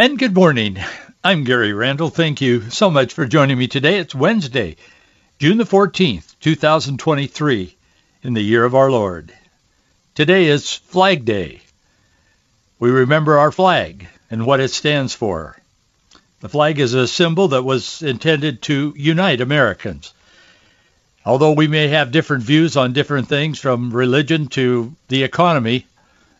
And 0.00 0.16
good 0.16 0.32
morning. 0.32 0.78
I'm 1.24 1.42
Gary 1.42 1.72
Randall. 1.72 2.08
Thank 2.08 2.40
you 2.40 2.70
so 2.70 2.88
much 2.88 3.14
for 3.14 3.26
joining 3.26 3.58
me 3.58 3.66
today. 3.66 3.98
It's 3.98 4.14
Wednesday, 4.14 4.76
June 5.40 5.58
the 5.58 5.64
14th, 5.64 6.36
2023, 6.38 7.76
in 8.22 8.32
the 8.32 8.40
year 8.40 8.64
of 8.64 8.76
our 8.76 8.92
Lord. 8.92 9.32
Today 10.14 10.46
is 10.46 10.72
Flag 10.72 11.24
Day. 11.24 11.62
We 12.78 12.92
remember 12.92 13.38
our 13.38 13.50
flag 13.50 14.06
and 14.30 14.46
what 14.46 14.60
it 14.60 14.68
stands 14.68 15.14
for. 15.14 15.58
The 16.42 16.48
flag 16.48 16.78
is 16.78 16.94
a 16.94 17.08
symbol 17.08 17.48
that 17.48 17.64
was 17.64 18.00
intended 18.00 18.62
to 18.62 18.94
unite 18.96 19.40
Americans. 19.40 20.14
Although 21.26 21.54
we 21.54 21.66
may 21.66 21.88
have 21.88 22.12
different 22.12 22.44
views 22.44 22.76
on 22.76 22.92
different 22.92 23.26
things 23.26 23.58
from 23.58 23.90
religion 23.90 24.46
to 24.50 24.94
the 25.08 25.24
economy 25.24 25.86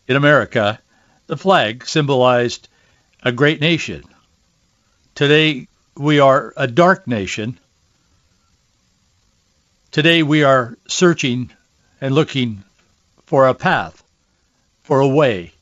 in 0.07 0.15
America, 0.15 0.79
the 1.27 1.37
flag 1.37 1.85
symbolized 1.89 2.68
a 3.23 3.33
great 3.33 3.61
nation. 3.61 4.05
Today, 5.15 5.67
we 5.97 6.21
are 6.21 6.53
a 6.57 6.67
dark 6.67 7.07
nation. 7.07 7.59
Today, 9.91 10.23
we 10.23 10.45
are 10.45 10.79
searching 10.87 11.51
and 12.01 12.15
looking 12.15 12.63
for 13.27 13.49
a 13.49 13.55
path, 13.55 14.03
for 14.85 15.01
a 15.01 15.09
way 15.09 15.53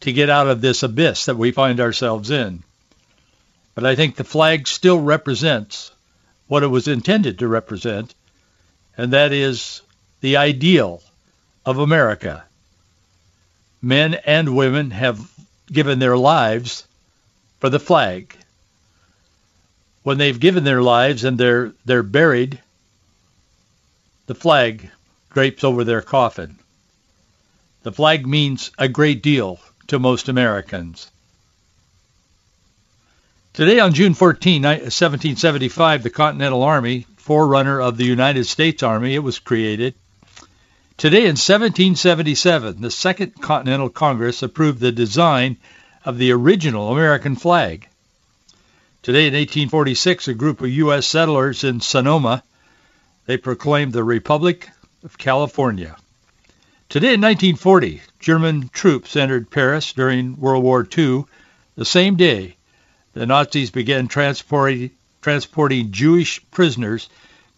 to 0.00 0.12
get 0.12 0.30
out 0.30 0.46
of 0.46 0.60
this 0.60 0.82
abyss 0.82 1.24
that 1.24 1.36
we 1.36 1.50
find 1.50 1.80
ourselves 1.80 2.30
in. 2.30 2.62
But 3.74 3.84
I 3.84 3.96
think 3.96 4.16
the 4.16 4.24
flag 4.24 4.68
still 4.68 5.00
represents 5.00 5.90
what 6.46 6.62
it 6.62 6.68
was 6.68 6.86
intended 6.86 7.40
to 7.40 7.48
represent, 7.48 8.14
and 8.96 9.12
that 9.12 9.32
is 9.32 9.82
the 10.20 10.36
ideal 10.36 11.02
of 11.64 11.78
America. 11.78 12.44
Men 13.82 14.14
and 14.14 14.56
women 14.56 14.92
have 14.92 15.28
given 15.70 15.98
their 15.98 16.16
lives 16.16 16.86
for 17.60 17.70
the 17.70 17.80
flag. 17.80 18.36
When 20.02 20.18
they've 20.18 20.38
given 20.38 20.64
their 20.64 20.82
lives 20.82 21.24
and 21.24 21.36
they're 21.38 21.72
they're 21.84 22.02
buried, 22.02 22.60
the 24.26 24.34
flag 24.34 24.90
drapes 25.32 25.64
over 25.64 25.84
their 25.84 26.02
coffin. 26.02 26.58
The 27.82 27.92
flag 27.92 28.26
means 28.26 28.70
a 28.78 28.88
great 28.88 29.22
deal 29.22 29.60
to 29.88 29.98
most 29.98 30.28
Americans. 30.28 31.10
Today 33.52 33.80
on 33.80 33.94
June 33.94 34.14
14, 34.14 34.62
1775, 34.62 36.02
the 36.02 36.10
Continental 36.10 36.62
Army, 36.62 37.06
forerunner 37.16 37.80
of 37.80 37.96
the 37.96 38.04
United 38.04 38.44
States 38.44 38.82
Army, 38.82 39.14
it 39.14 39.20
was 39.20 39.38
created. 39.38 39.94
Today 40.98 41.24
in 41.26 41.36
1777, 41.36 42.80
the 42.80 42.90
Second 42.90 43.38
Continental 43.38 43.90
Congress 43.90 44.42
approved 44.42 44.80
the 44.80 44.90
design 44.90 45.58
of 46.06 46.16
the 46.16 46.32
original 46.32 46.90
American 46.90 47.36
flag. 47.36 47.86
Today 49.02 49.26
in 49.26 49.34
1846, 49.34 50.28
a 50.28 50.32
group 50.32 50.62
of 50.62 50.70
U.S. 50.70 51.06
settlers 51.06 51.64
in 51.64 51.82
Sonoma, 51.82 52.42
they 53.26 53.36
proclaimed 53.36 53.92
the 53.92 54.02
Republic 54.02 54.70
of 55.04 55.18
California. 55.18 55.96
Today 56.88 57.12
in 57.12 57.20
1940, 57.20 58.00
German 58.18 58.70
troops 58.72 59.16
entered 59.16 59.50
Paris 59.50 59.92
during 59.92 60.40
World 60.40 60.64
War 60.64 60.88
II. 60.96 61.24
The 61.74 61.84
same 61.84 62.16
day, 62.16 62.56
the 63.12 63.26
Nazis 63.26 63.70
began 63.70 64.08
transporting, 64.08 64.92
transporting 65.20 65.92
Jewish 65.92 66.40
prisoners 66.50 67.10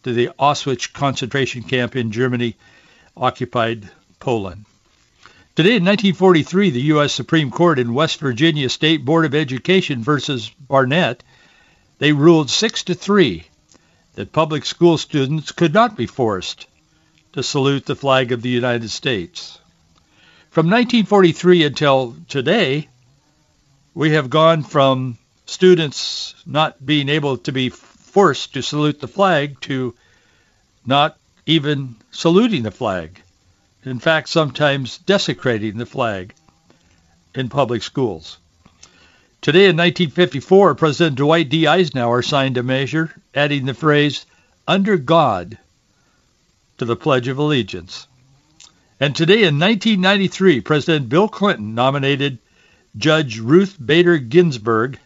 to 0.03 0.13
the 0.13 0.31
Auschwitz 0.41 0.93
concentration 0.93 1.63
camp 1.63 1.95
in 1.95 2.11
Germany, 2.11 2.57
occupied 3.19 3.91
Poland. 4.21 4.65
Today 5.55 5.77
in 5.77 5.85
1943, 5.85 6.71
the 6.71 6.81
U.S. 6.95 7.13
Supreme 7.13 7.51
Court 7.51 7.79
in 7.79 7.93
West 7.93 8.21
Virginia 8.21 8.69
State 8.69 9.05
Board 9.05 9.25
of 9.25 9.35
Education 9.35 10.03
versus 10.03 10.51
Barnette, 10.61 11.25
they 11.99 12.13
ruled 12.13 12.49
6 12.49 12.85
to 12.85 12.95
3 12.95 13.45
that 14.15 14.33
public 14.33 14.65
school 14.65 14.99
students 14.99 15.53
could 15.53 15.75
not 15.75 15.97
be 15.97 16.07
forced 16.07 16.67
to 17.33 17.43
salute 17.43 17.87
the 17.87 17.97
flag 17.97 18.33
of 18.33 18.43
the 18.43 18.49
United 18.49 18.91
States. 18.91 19.59
From 20.51 20.67
1943 20.67 21.65
until 21.65 22.17
today, 22.29 22.89
we 23.95 24.11
have 24.11 24.31
gone 24.31 24.63
from 24.63 25.19
students 25.47 26.35
not 26.47 26.85
being 26.85 27.09
able 27.09 27.39
to 27.39 27.53
be 27.53 27.69
forced 27.69 28.55
to 28.55 28.63
salute 28.63 29.01
the 29.01 29.09
flag 29.09 29.61
to 29.63 29.95
not 30.87 31.17
even 31.49 31.97
saluting 32.11 32.63
the 32.63 32.71
flag. 32.71 33.23
In 33.83 33.99
fact, 33.99 34.29
sometimes 34.29 34.99
desecrating 34.99 35.79
the 35.79 35.87
flag 35.87 36.35
in 37.35 37.49
public 37.49 37.83
schools. 37.83 38.37
Today 39.41 39.65
in 39.65 39.77
1954, 39.77 40.75
President 40.75 41.17
Dwight 41.17 41.49
D. 41.49 41.67
Eisenhower 41.67 42.21
signed 42.21 42.59
a 42.59 42.63
measure 42.63 43.15
adding 43.35 43.65
the 43.65 43.73
phrase, 43.73 44.27
under 44.67 44.99
God, 44.99 45.57
to 46.77 46.85
the 46.85 46.97
Pledge 46.97 47.29
of 47.29 47.39
Allegiance. 47.39 48.07
And 49.01 49.17
today 49.17 49.45
in 49.45 49.59
1993, 49.59 50.61
President 50.61 51.09
Bill 51.09 51.29
Clinton 51.29 51.75
nominated 51.75 52.39
Judge 52.95 53.39
Ruth 53.39 53.75
Bader 53.83 54.19
Ginsburg 54.19 54.99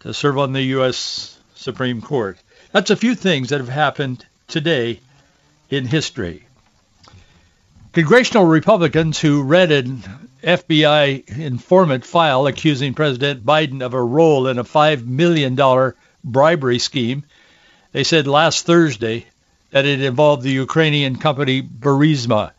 to 0.00 0.12
serve 0.12 0.38
on 0.38 0.54
the 0.54 0.62
U.S. 0.76 1.38
Supreme 1.54 2.00
Court. 2.00 2.36
That's 2.72 2.90
a 2.90 2.96
few 2.96 3.14
things 3.14 3.50
that 3.50 3.60
have 3.60 3.68
happened 3.68 4.26
today 4.48 4.98
in 5.72 5.86
history. 5.86 6.44
Congressional 7.92 8.44
Republicans 8.44 9.18
who 9.18 9.42
read 9.42 9.72
an 9.72 10.02
FBI 10.42 11.38
informant 11.38 12.04
file 12.04 12.46
accusing 12.46 12.92
President 12.92 13.44
Biden 13.44 13.80
of 13.80 13.94
a 13.94 14.02
role 14.02 14.48
in 14.48 14.58
a 14.58 14.64
$5 14.64 15.06
million 15.06 15.58
bribery 16.22 16.78
scheme, 16.78 17.24
they 17.92 18.04
said 18.04 18.26
last 18.26 18.66
Thursday 18.66 19.26
that 19.70 19.86
it 19.86 20.02
involved 20.02 20.42
the 20.42 20.50
Ukrainian 20.50 21.16
company 21.16 21.62
Burisma. 21.62 22.52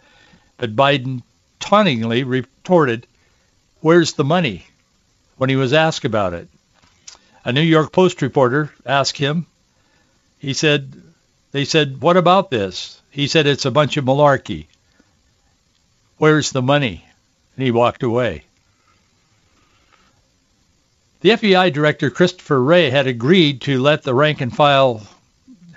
But 0.57 0.75
Biden 0.75 1.21
tauntingly 1.59 2.23
retorted, 2.23 3.05
where's 3.81 4.13
the 4.13 4.23
money, 4.23 4.65
when 5.37 5.51
he 5.51 5.55
was 5.55 5.73
asked 5.73 6.05
about 6.05 6.33
it. 6.33 6.47
A 7.45 7.51
New 7.51 7.61
York 7.61 7.91
Post 7.91 8.23
reporter 8.23 8.71
asked 8.87 9.17
him, 9.17 9.45
he 10.39 10.53
said, 10.53 10.99
they 11.53 11.63
said, 11.65 12.01
what 12.01 12.17
about 12.17 12.51
this? 12.51 13.01
He 13.11 13.27
said, 13.27 13.47
it's 13.47 13.65
a 13.65 13.71
bunch 13.71 13.95
of 13.95 14.05
malarkey. 14.05 14.65
Where's 16.17 16.51
the 16.51 16.63
money? 16.63 17.05
And 17.55 17.63
he 17.63 17.71
walked 17.71 18.03
away. 18.03 18.43
The 21.21 21.29
FBI 21.29 21.71
Director 21.71 22.09
Christopher 22.09 22.61
Wray 22.61 22.89
had 22.89 23.07
agreed 23.07 23.61
to 23.61 23.79
let 23.79 24.03
the 24.03 24.15
rank 24.15 24.41
and 24.41 24.53
file 24.53 25.03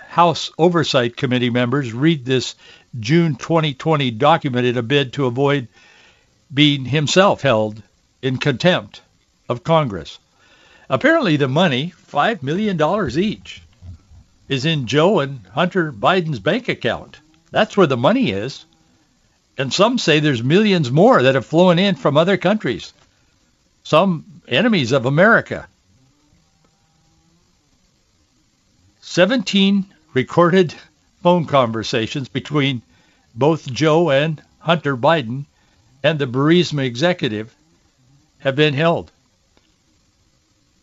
House 0.08 0.50
Oversight 0.58 1.16
Committee 1.16 1.50
members 1.50 1.92
read 1.92 2.24
this 2.24 2.54
June 2.98 3.36
2020 3.36 4.10
document 4.12 4.66
in 4.66 4.78
a 4.78 4.82
bid 4.82 5.12
to 5.12 5.26
avoid 5.26 5.68
being 6.52 6.86
himself 6.86 7.42
held 7.42 7.82
in 8.22 8.38
contempt 8.38 9.02
of 9.46 9.62
Congress. 9.62 10.18
Apparently 10.88 11.36
the 11.36 11.48
money, 11.48 11.92
$5 12.10 12.42
million 12.42 12.80
each, 13.18 13.62
is 14.48 14.64
in 14.64 14.86
Joe 14.86 15.20
and 15.20 15.40
Hunter 15.52 15.92
Biden's 15.92 16.38
bank 16.38 16.68
account. 16.68 17.18
That's 17.50 17.76
where 17.76 17.86
the 17.86 17.96
money 17.96 18.30
is. 18.30 18.64
And 19.58 19.72
some 19.72 19.98
say 19.98 20.20
there's 20.20 20.42
millions 20.42 20.90
more 20.90 21.22
that 21.22 21.34
have 21.34 21.46
flown 21.46 21.78
in 21.78 21.94
from 21.94 22.16
other 22.16 22.36
countries, 22.36 22.92
some 23.84 24.24
enemies 24.46 24.92
of 24.92 25.06
America. 25.06 25.66
17 29.00 29.86
recorded 30.12 30.74
phone 31.22 31.46
conversations 31.46 32.28
between 32.28 32.82
both 33.34 33.70
Joe 33.72 34.10
and 34.10 34.42
Hunter 34.58 34.96
Biden 34.96 35.46
and 36.02 36.18
the 36.18 36.26
Burisma 36.26 36.84
executive 36.84 37.54
have 38.38 38.56
been 38.56 38.74
held. 38.74 39.10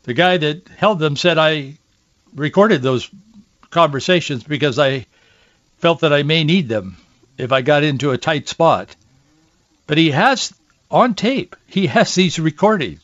The 0.03 0.13
guy 0.13 0.37
that 0.37 0.67
held 0.69 0.99
them 0.99 1.15
said, 1.15 1.37
I 1.37 1.77
recorded 2.35 2.81
those 2.81 3.09
conversations 3.73 4.43
because 4.43 4.79
I 4.79 5.05
felt 5.79 5.99
that 6.01 6.13
I 6.13 6.23
may 6.23 6.43
need 6.43 6.69
them 6.69 6.95
if 7.37 7.51
I 7.51 7.61
got 7.61 7.83
into 7.83 8.11
a 8.11 8.17
tight 8.17 8.47
spot. 8.47 8.95
But 9.87 9.97
he 9.97 10.11
has 10.11 10.53
on 10.89 11.15
tape, 11.15 11.55
he 11.67 11.87
has 11.87 12.15
these 12.15 12.39
recordings 12.39 13.01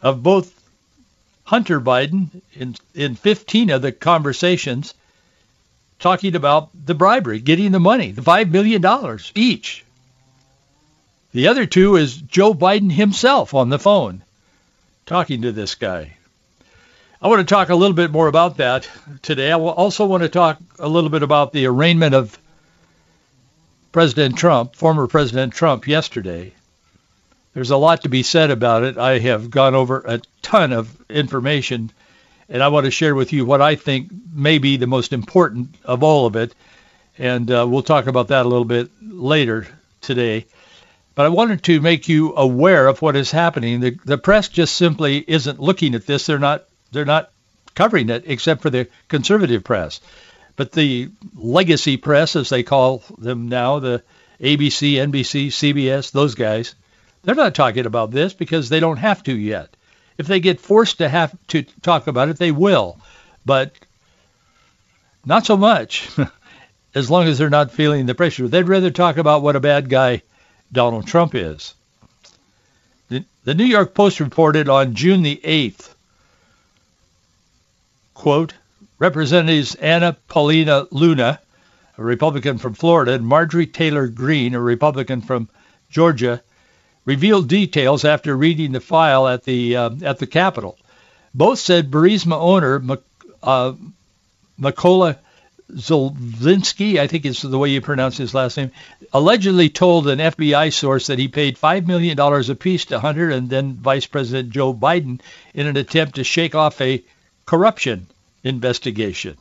of 0.00 0.22
both 0.22 0.52
Hunter 1.44 1.80
Biden 1.80 2.28
in, 2.54 2.76
in 2.94 3.14
15 3.16 3.70
of 3.70 3.82
the 3.82 3.92
conversations 3.92 4.94
talking 5.98 6.34
about 6.34 6.70
the 6.86 6.94
bribery, 6.94 7.40
getting 7.40 7.72
the 7.72 7.80
money, 7.80 8.12
the 8.12 8.22
$5 8.22 8.50
million 8.50 8.84
each. 9.34 9.84
The 11.32 11.48
other 11.48 11.64
two 11.64 11.96
is 11.96 12.16
Joe 12.16 12.52
Biden 12.52 12.92
himself 12.92 13.54
on 13.54 13.70
the 13.70 13.78
phone 13.78 14.22
talking 15.06 15.42
to 15.42 15.52
this 15.52 15.74
guy. 15.74 16.16
I 17.22 17.28
want 17.28 17.38
to 17.38 17.54
talk 17.54 17.68
a 17.68 17.76
little 17.76 17.94
bit 17.94 18.10
more 18.10 18.26
about 18.26 18.56
that 18.56 18.88
today. 19.22 19.52
I 19.52 19.56
also 19.56 20.06
want 20.06 20.24
to 20.24 20.28
talk 20.28 20.58
a 20.80 20.88
little 20.88 21.08
bit 21.08 21.22
about 21.22 21.52
the 21.52 21.66
arraignment 21.66 22.16
of 22.16 22.36
President 23.92 24.36
Trump, 24.36 24.74
former 24.74 25.06
President 25.06 25.52
Trump, 25.52 25.86
yesterday. 25.86 26.52
There's 27.54 27.70
a 27.70 27.76
lot 27.76 28.02
to 28.02 28.08
be 28.08 28.24
said 28.24 28.50
about 28.50 28.82
it. 28.82 28.98
I 28.98 29.20
have 29.20 29.52
gone 29.52 29.76
over 29.76 30.02
a 30.04 30.20
ton 30.42 30.72
of 30.72 31.00
information, 31.08 31.92
and 32.48 32.60
I 32.60 32.68
want 32.68 32.86
to 32.86 32.90
share 32.90 33.14
with 33.14 33.32
you 33.32 33.46
what 33.46 33.62
I 33.62 33.76
think 33.76 34.10
may 34.34 34.58
be 34.58 34.76
the 34.76 34.88
most 34.88 35.12
important 35.12 35.76
of 35.84 36.02
all 36.02 36.26
of 36.26 36.34
it. 36.34 36.56
And 37.18 37.48
uh, 37.52 37.64
we'll 37.68 37.84
talk 37.84 38.08
about 38.08 38.28
that 38.28 38.46
a 38.46 38.48
little 38.48 38.64
bit 38.64 38.90
later 39.00 39.68
today. 40.00 40.46
But 41.14 41.26
I 41.26 41.28
wanted 41.28 41.62
to 41.64 41.80
make 41.80 42.08
you 42.08 42.34
aware 42.34 42.88
of 42.88 43.00
what 43.00 43.14
is 43.14 43.30
happening. 43.30 43.78
The, 43.78 43.96
the 44.04 44.18
press 44.18 44.48
just 44.48 44.74
simply 44.74 45.24
isn't 45.28 45.60
looking 45.60 45.94
at 45.94 46.04
this. 46.04 46.26
They're 46.26 46.40
not 46.40 46.64
they're 46.92 47.04
not 47.04 47.30
covering 47.74 48.10
it 48.10 48.24
except 48.26 48.62
for 48.62 48.70
the 48.70 48.88
conservative 49.08 49.64
press. 49.64 50.00
But 50.56 50.72
the 50.72 51.10
legacy 51.34 51.96
press, 51.96 52.36
as 52.36 52.50
they 52.50 52.62
call 52.62 53.02
them 53.18 53.48
now, 53.48 53.78
the 53.78 54.02
ABC, 54.40 54.94
NBC, 54.94 55.46
CBS, 55.48 56.12
those 56.12 56.34
guys, 56.34 56.74
they're 57.22 57.34
not 57.34 57.54
talking 57.54 57.86
about 57.86 58.10
this 58.10 58.34
because 58.34 58.68
they 58.68 58.80
don't 58.80 58.98
have 58.98 59.22
to 59.24 59.32
yet. 59.34 59.74
If 60.18 60.26
they 60.26 60.40
get 60.40 60.60
forced 60.60 60.98
to 60.98 61.08
have 61.08 61.34
to 61.48 61.62
talk 61.80 62.06
about 62.06 62.28
it, 62.28 62.36
they 62.36 62.52
will. 62.52 62.98
But 63.46 63.72
not 65.24 65.46
so 65.46 65.56
much 65.56 66.10
as 66.94 67.10
long 67.10 67.26
as 67.26 67.38
they're 67.38 67.48
not 67.48 67.72
feeling 67.72 68.06
the 68.06 68.14
pressure. 68.14 68.46
They'd 68.48 68.68
rather 68.68 68.90
talk 68.90 69.16
about 69.16 69.42
what 69.42 69.56
a 69.56 69.60
bad 69.60 69.88
guy 69.88 70.22
Donald 70.70 71.06
Trump 71.06 71.34
is. 71.34 71.74
The, 73.08 73.24
the 73.44 73.54
New 73.54 73.64
York 73.64 73.94
Post 73.94 74.20
reported 74.20 74.68
on 74.68 74.94
June 74.94 75.22
the 75.22 75.40
8th 75.42 75.91
quote, 78.22 78.54
Representatives 79.00 79.74
Anna 79.74 80.16
Paulina 80.28 80.86
Luna, 80.92 81.40
a 81.98 82.04
Republican 82.04 82.56
from 82.56 82.72
Florida, 82.72 83.14
and 83.14 83.26
Marjorie 83.26 83.66
Taylor 83.66 84.06
Greene, 84.06 84.54
a 84.54 84.60
Republican 84.60 85.22
from 85.22 85.48
Georgia, 85.90 86.40
revealed 87.04 87.48
details 87.48 88.04
after 88.04 88.36
reading 88.36 88.70
the 88.70 88.80
file 88.80 89.26
at 89.26 89.42
the 89.42 89.74
uh, 89.74 89.90
at 90.04 90.20
the 90.20 90.28
Capitol. 90.28 90.78
Both 91.34 91.58
said 91.58 91.90
Burisma 91.90 92.36
owner 92.38 92.80
uh, 93.42 93.72
Mykola 94.60 95.18
Zlochevsky, 95.72 97.00
I 97.00 97.08
think 97.08 97.26
is 97.26 97.42
the 97.42 97.58
way 97.58 97.70
you 97.70 97.80
pronounce 97.80 98.18
his 98.18 98.34
last 98.34 98.56
name, 98.56 98.70
allegedly 99.12 99.68
told 99.68 100.06
an 100.06 100.20
FBI 100.20 100.72
source 100.72 101.08
that 101.08 101.18
he 101.18 101.26
paid 101.26 101.58
$5 101.58 101.88
million 101.88 102.16
apiece 102.20 102.84
to 102.84 103.00
Hunter 103.00 103.30
and 103.30 103.50
then 103.50 103.74
Vice 103.74 104.06
President 104.06 104.50
Joe 104.50 104.72
Biden 104.72 105.20
in 105.54 105.66
an 105.66 105.76
attempt 105.76 106.14
to 106.16 106.24
shake 106.24 106.54
off 106.54 106.80
a 106.80 107.02
corruption 107.46 108.06
investigation. 108.44 109.36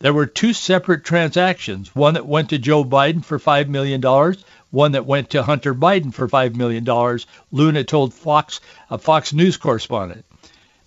There 0.00 0.12
were 0.12 0.26
two 0.26 0.52
separate 0.52 1.04
transactions, 1.04 1.94
one 1.94 2.14
that 2.14 2.26
went 2.26 2.50
to 2.50 2.58
Joe 2.58 2.84
Biden 2.84 3.24
for 3.24 3.38
$5 3.38 3.68
million, 3.68 4.00
one 4.00 4.36
one 4.70 4.92
that 4.92 5.06
went 5.06 5.30
to 5.30 5.42
Hunter 5.42 5.74
Biden 5.74 6.12
for 6.12 6.28
$5 6.28 6.56
million, 6.56 6.84
Luna 7.52 7.84
told 7.84 8.12
Fox, 8.12 8.60
a 8.90 8.98
Fox 8.98 9.32
News 9.32 9.56
correspondent. 9.56 10.24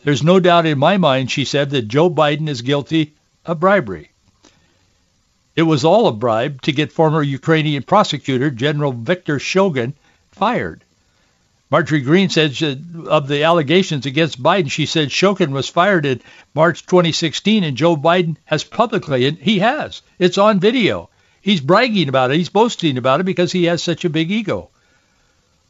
There's 0.04 0.24
no 0.24 0.40
doubt 0.40 0.66
in 0.66 0.78
my 0.78 0.98
mind, 0.98 1.32
she 1.32 1.46
said, 1.46 1.70
that 1.70 1.88
Joe 1.88 2.10
Biden 2.10 2.50
is 2.50 2.62
guilty 2.62 3.16
of 3.46 3.62
bribery. 3.62 4.12
It 5.56 5.64
was 5.64 5.86
all 5.86 6.08
a 6.08 6.12
bribe 6.12 6.62
to 6.64 6.72
get 6.72 6.92
former 6.92 7.24
Ukrainian 7.24 7.82
prosecutor 7.82 8.52
General 8.52 8.92
Viktor 8.92 9.40
Shokin 9.40 9.94
fired. 10.32 10.84
Marjorie 11.70 12.02
Greene 12.02 12.30
said 12.30 12.56
of 13.08 13.28
the 13.28 13.44
allegations 13.44 14.06
against 14.06 14.42
Biden, 14.42 14.72
she 14.72 14.86
said 14.86 15.10
Shokin 15.10 15.52
was 15.52 15.68
fired 15.68 16.06
in 16.06 16.22
March 16.54 16.86
2016 16.86 17.64
and 17.64 17.76
Joe 17.76 17.98
Biden 17.98 18.38
has 18.46 18.64
publicly, 18.64 19.26
and 19.26 19.38
he 19.38 19.60
has. 19.60 20.02
It's 20.18 20.38
on 20.38 20.62
video. 20.62 21.10
He's 21.42 21.60
bragging 21.60 22.08
about 22.08 22.32
it. 22.32 22.38
He's 22.38 22.50
boasting 22.50 22.98
about 22.98 23.20
it 23.20 23.26
because 23.26 23.52
he 23.52 23.66
has 23.66 23.84
such 23.84 24.06
a 24.06 24.10
big 24.10 24.32
ego. 24.32 24.70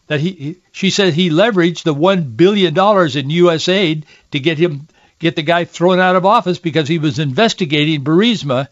That 0.05 0.19
he, 0.19 0.57
she 0.71 0.91
said 0.91 1.13
he 1.13 1.31
leveraged 1.31 1.83
the 1.83 1.93
one 1.93 2.35
billion 2.35 2.73
dollars 2.75 3.15
in 3.15 3.29
U.S. 3.31 3.67
aid 3.67 4.05
to 4.31 4.39
get 4.39 4.59
him, 4.59 4.87
get 5.17 5.35
the 5.35 5.41
guy 5.41 5.65
thrown 5.65 5.99
out 5.99 6.15
of 6.15 6.25
office 6.25 6.59
because 6.59 6.87
he 6.87 6.99
was 6.99 7.17
investigating 7.19 8.03
Burisma, 8.03 8.67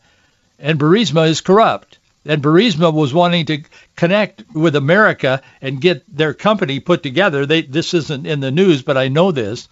and 0.60 0.80
Burisma 0.80 1.28
is 1.28 1.42
corrupt 1.42 1.98
and 2.26 2.42
Burisma 2.42 2.92
was 2.92 3.14
wanting 3.14 3.46
to 3.46 3.64
connect 3.96 4.44
with 4.54 4.76
America 4.76 5.42
and 5.62 5.80
get 5.80 6.04
their 6.14 6.34
company 6.34 6.80
put 6.80 7.04
together. 7.04 7.46
They, 7.46 7.62
this 7.62 7.94
isn't 7.94 8.26
in 8.26 8.40
the 8.40 8.52
news, 8.52 8.82
but 8.82 8.98
I 8.98 9.08
know 9.10 9.32
this. 9.32 9.70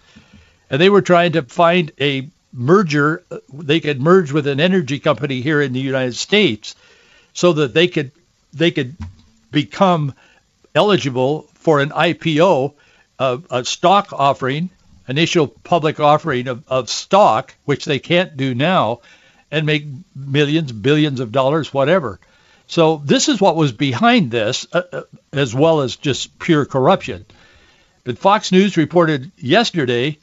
And 0.70 0.80
they 0.80 0.88
were 0.88 1.02
trying 1.02 1.32
to 1.32 1.42
find 1.42 1.90
a 2.00 2.28
merger. 2.52 3.24
They 3.52 3.80
could 3.80 4.00
merge 4.00 4.32
with 4.32 4.46
an 4.46 4.60
energy 4.60 5.00
company 5.00 5.40
here 5.40 5.60
in 5.60 5.72
the 5.72 5.80
United 5.80 6.14
States 6.14 6.76
so 7.32 7.52
that 7.54 7.74
they 7.74 7.88
could 7.88 8.12
they 8.52 8.70
could 8.70 8.96
become 9.50 10.14
eligible 10.74 11.48
for 11.54 11.80
an 11.80 11.90
IPO, 11.90 12.74
a 13.18 13.64
stock 13.64 14.12
offering, 14.12 14.70
initial 15.08 15.48
public 15.48 15.98
offering 15.98 16.46
of, 16.46 16.62
of 16.68 16.88
stock, 16.88 17.54
which 17.64 17.84
they 17.84 17.98
can't 17.98 18.36
do 18.36 18.54
now, 18.54 19.00
and 19.50 19.66
make 19.66 19.86
millions, 20.14 20.70
billions 20.72 21.20
of 21.20 21.32
dollars, 21.32 21.74
whatever. 21.74 22.20
So 22.66 23.02
this 23.04 23.28
is 23.28 23.40
what 23.40 23.56
was 23.56 23.72
behind 23.72 24.30
this, 24.30 24.66
uh, 24.72 24.82
uh, 24.92 25.02
as 25.32 25.54
well 25.54 25.80
as 25.80 25.96
just 25.96 26.38
pure 26.38 26.64
corruption. 26.64 27.26
But 28.04 28.18
Fox 28.18 28.52
News 28.52 28.76
reported 28.76 29.32
yesterday, 29.36 30.18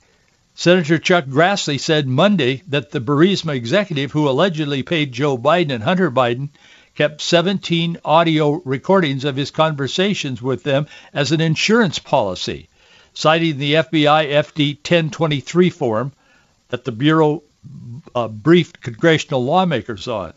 Senator 0.53 0.97
Chuck 0.97 1.25
Grassley 1.25 1.79
said 1.79 2.07
Monday 2.07 2.61
that 2.67 2.91
the 2.91 2.99
Burisma 2.99 3.55
executive 3.55 4.11
who 4.11 4.29
allegedly 4.29 4.83
paid 4.83 5.11
Joe 5.11 5.37
Biden 5.37 5.71
and 5.71 5.83
Hunter 5.83 6.11
Biden 6.11 6.49
kept 6.95 7.21
17 7.21 7.97
audio 8.03 8.61
recordings 8.65 9.23
of 9.23 9.35
his 9.35 9.49
conversations 9.49 10.41
with 10.41 10.63
them 10.63 10.87
as 11.13 11.31
an 11.31 11.41
insurance 11.41 11.99
policy, 11.99 12.67
citing 13.13 13.57
the 13.57 13.75
FBI 13.75 14.29
FD 14.31 14.75
1023 14.77 15.69
form 15.69 16.11
that 16.69 16.83
the 16.83 16.91
Bureau 16.91 17.43
uh, 18.13 18.27
briefed 18.27 18.81
congressional 18.81 19.43
lawmakers 19.43 20.07
on. 20.07 20.33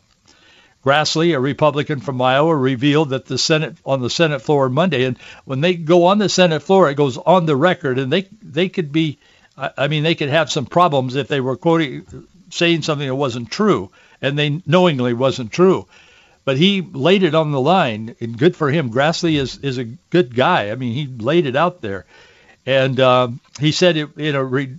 Grassley, 0.84 1.34
a 1.34 1.40
Republican 1.40 2.00
from 2.00 2.20
Iowa, 2.20 2.54
revealed 2.54 3.10
that 3.10 3.24
the 3.24 3.38
Senate 3.38 3.76
on 3.86 4.02
the 4.02 4.10
Senate 4.10 4.42
floor 4.42 4.68
Monday, 4.68 5.04
and 5.04 5.18
when 5.46 5.62
they 5.62 5.74
go 5.74 6.04
on 6.04 6.18
the 6.18 6.28
Senate 6.28 6.62
floor, 6.62 6.90
it 6.90 6.96
goes 6.96 7.16
on 7.16 7.46
the 7.46 7.56
record, 7.56 7.98
and 7.98 8.12
they 8.12 8.28
they 8.42 8.68
could 8.68 8.92
be, 8.92 9.18
I 9.56 9.88
mean, 9.88 10.02
they 10.02 10.14
could 10.14 10.28
have 10.28 10.52
some 10.52 10.66
problems 10.66 11.16
if 11.16 11.28
they 11.28 11.40
were 11.40 11.56
quoting, 11.56 12.26
saying 12.50 12.82
something 12.82 13.08
that 13.08 13.14
wasn't 13.14 13.50
true, 13.50 13.90
and 14.20 14.38
they 14.38 14.60
knowingly 14.66 15.14
wasn't 15.14 15.52
true. 15.52 15.86
But 16.44 16.58
he 16.58 16.82
laid 16.82 17.22
it 17.22 17.34
on 17.34 17.52
the 17.52 17.60
line, 17.60 18.14
and 18.20 18.36
good 18.36 18.54
for 18.54 18.70
him. 18.70 18.90
Grassley 18.90 19.36
is 19.36 19.56
is 19.58 19.78
a 19.78 19.84
good 19.84 20.34
guy. 20.34 20.70
I 20.70 20.74
mean, 20.74 20.92
he 20.92 21.06
laid 21.06 21.46
it 21.46 21.56
out 21.56 21.80
there, 21.80 22.04
and 22.66 23.00
um, 23.00 23.40
he 23.58 23.72
said 23.72 23.96
it 23.96 24.18
in 24.18 24.34
a 24.34 24.44
re, 24.44 24.76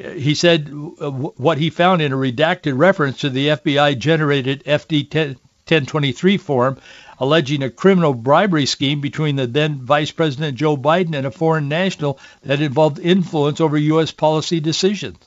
he 0.00 0.34
said 0.34 0.68
uh, 0.70 1.10
what 1.10 1.58
he 1.58 1.70
found 1.70 2.00
in 2.00 2.12
a 2.12 2.16
redacted 2.16 2.76
reference 2.76 3.18
to 3.18 3.30
the 3.30 3.48
FBI 3.48 3.98
generated 3.98 4.64
FD 4.64 5.14
1023 5.14 6.36
form 6.38 6.78
alleging 7.18 7.62
a 7.62 7.70
criminal 7.70 8.14
bribery 8.14 8.64
scheme 8.64 9.00
between 9.00 9.36
the 9.36 9.46
then 9.46 9.82
Vice 9.82 10.10
President 10.10 10.56
Joe 10.56 10.76
Biden 10.76 11.14
and 11.14 11.26
a 11.26 11.30
foreign 11.30 11.68
national 11.68 12.18
that 12.42 12.62
involved 12.62 12.98
influence 12.98 13.60
over 13.60 13.76
U.S. 13.76 14.10
policy 14.10 14.58
decisions. 14.58 15.18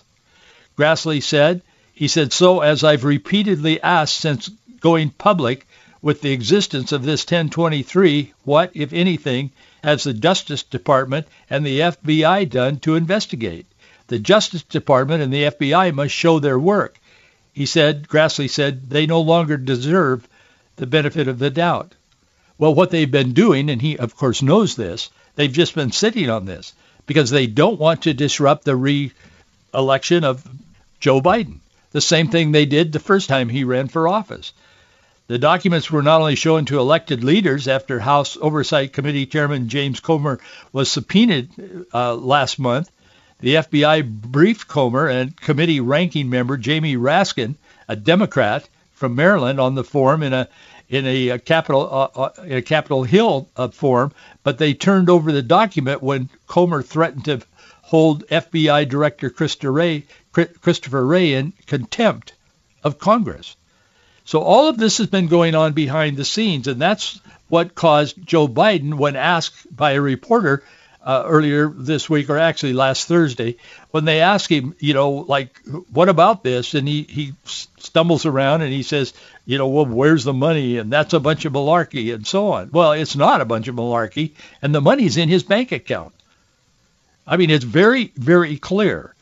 Grassley 0.75 1.21
said, 1.21 1.61
he 1.93 2.07
said, 2.07 2.33
so 2.33 2.61
as 2.61 2.83
I've 2.83 3.03
repeatedly 3.03 3.79
asked 3.81 4.15
since 4.15 4.49
going 4.79 5.11
public 5.11 5.67
with 6.01 6.21
the 6.21 6.31
existence 6.31 6.91
of 6.91 7.03
this 7.03 7.21
1023, 7.21 8.33
what, 8.43 8.71
if 8.73 8.91
anything, 8.91 9.51
has 9.83 10.03
the 10.03 10.13
Justice 10.13 10.63
Department 10.63 11.27
and 11.47 11.63
the 11.63 11.79
FBI 11.79 12.49
done 12.49 12.79
to 12.79 12.95
investigate? 12.95 13.67
The 14.07 14.19
Justice 14.19 14.63
Department 14.63 15.23
and 15.23 15.31
the 15.31 15.43
FBI 15.43 15.93
must 15.93 16.13
show 16.13 16.39
their 16.39 16.59
work. 16.59 16.99
He 17.53 17.65
said, 17.65 18.07
Grassley 18.07 18.49
said, 18.49 18.89
they 18.89 19.05
no 19.05 19.21
longer 19.21 19.57
deserve 19.57 20.27
the 20.75 20.87
benefit 20.87 21.27
of 21.27 21.39
the 21.39 21.49
doubt. 21.49 21.93
Well, 22.57 22.73
what 22.73 22.91
they've 22.91 23.09
been 23.09 23.33
doing, 23.33 23.69
and 23.69 23.81
he 23.81 23.97
of 23.97 24.15
course 24.15 24.41
knows 24.41 24.75
this, 24.75 25.09
they've 25.35 25.51
just 25.51 25.75
been 25.75 25.91
sitting 25.91 26.29
on 26.29 26.45
this 26.45 26.73
because 27.05 27.29
they 27.29 27.47
don't 27.47 27.79
want 27.79 28.03
to 28.03 28.13
disrupt 28.13 28.65
the 28.65 28.75
re-election 28.75 30.23
of 30.23 30.47
Joe 30.99 31.21
Biden. 31.21 31.59
The 31.91 32.01
same 32.01 32.29
thing 32.29 32.51
they 32.51 32.65
did 32.65 32.91
the 32.91 32.99
first 32.99 33.29
time 33.29 33.49
he 33.49 33.63
ran 33.63 33.87
for 33.87 34.07
office. 34.07 34.53
The 35.27 35.37
documents 35.37 35.89
were 35.89 36.03
not 36.03 36.21
only 36.21 36.35
shown 36.35 36.65
to 36.65 36.79
elected 36.79 37.23
leaders 37.23 37.67
after 37.67 37.99
House 37.99 38.37
Oversight 38.39 38.93
Committee 38.93 39.25
Chairman 39.25 39.69
James 39.69 39.99
Comer 39.99 40.39
was 40.71 40.91
subpoenaed 40.91 41.49
uh, 41.93 42.15
last 42.15 42.59
month, 42.59 42.91
The 43.39 43.55
FBI 43.55 44.09
briefed 44.21 44.67
Comer 44.67 45.07
and 45.07 45.35
committee 45.35 45.79
ranking 45.79 46.29
member 46.29 46.57
Jamie 46.57 46.97
Raskin, 46.97 47.55
a 47.87 47.95
Democrat 47.95 48.69
from 48.93 49.15
Maryland, 49.15 49.59
on 49.59 49.75
the 49.75 49.83
form 49.83 50.23
in 50.23 50.33
a 50.33 50.47
in 50.89 51.05
a, 51.07 51.29
a 51.29 51.39
Capitol 51.39 51.89
uh, 51.91 52.19
uh, 52.19 52.43
in 52.43 52.57
a 52.57 52.61
Capitol 52.61 53.03
Hill 53.03 53.49
uh, 53.55 53.67
form, 53.69 54.11
but 54.43 54.57
they 54.57 54.73
turned 54.73 55.09
over 55.09 55.31
the 55.31 55.41
document 55.41 56.03
when 56.03 56.29
Comer 56.47 56.81
threatened 56.81 57.25
to 57.25 57.41
hold 57.81 58.27
FBI 58.27 58.87
Director 58.87 59.31
Wray, 59.71 60.05
Christopher 60.31 61.05
Wray 61.05 61.33
in 61.33 61.53
contempt 61.67 62.33
of 62.83 62.99
Congress. 62.99 63.55
So 64.25 64.41
all 64.41 64.69
of 64.69 64.77
this 64.77 64.99
has 64.99 65.07
been 65.07 65.27
going 65.27 65.53
on 65.53 65.73
behind 65.73 66.15
the 66.15 66.25
scenes, 66.25 66.67
and 66.67 66.81
that's 66.81 67.19
what 67.49 67.75
caused 67.75 68.25
Joe 68.25 68.47
Biden, 68.47 68.93
when 68.95 69.15
asked 69.15 69.75
by 69.75 69.91
a 69.91 70.01
reporter 70.01 70.63
uh, 71.03 71.23
earlier 71.25 71.67
this 71.69 72.09
week, 72.09 72.29
or 72.29 72.37
actually 72.37 72.73
last 72.73 73.07
Thursday, 73.07 73.57
when 73.91 74.05
they 74.05 74.21
ask 74.21 74.49
him, 74.49 74.75
you 74.79 74.93
know, 74.93 75.11
like, 75.11 75.59
what 75.91 76.09
about 76.09 76.43
this? 76.43 76.73
And 76.73 76.87
he, 76.87 77.03
he 77.03 77.33
stumbles 77.45 78.25
around 78.25 78.61
and 78.61 78.71
he 78.71 78.83
says, 78.83 79.13
you 79.45 79.57
know, 79.57 79.67
well, 79.67 79.85
where's 79.85 80.23
the 80.23 80.33
money? 80.33 80.77
And 80.77 80.91
that's 80.91 81.13
a 81.13 81.19
bunch 81.19 81.45
of 81.45 81.53
malarkey 81.53 82.13
and 82.13 82.25
so 82.25 82.51
on. 82.51 82.69
Well, 82.71 82.93
it's 82.93 83.15
not 83.15 83.41
a 83.41 83.45
bunch 83.45 83.67
of 83.67 83.75
malarkey, 83.75 84.31
and 84.61 84.73
the 84.73 84.81
money's 84.81 85.17
in 85.17 85.29
his 85.29 85.43
bank 85.43 85.71
account. 85.71 86.13
I 87.27 87.37
mean, 87.37 87.49
it's 87.49 87.65
very, 87.65 88.11
very 88.15 88.57
clear. 88.57 89.13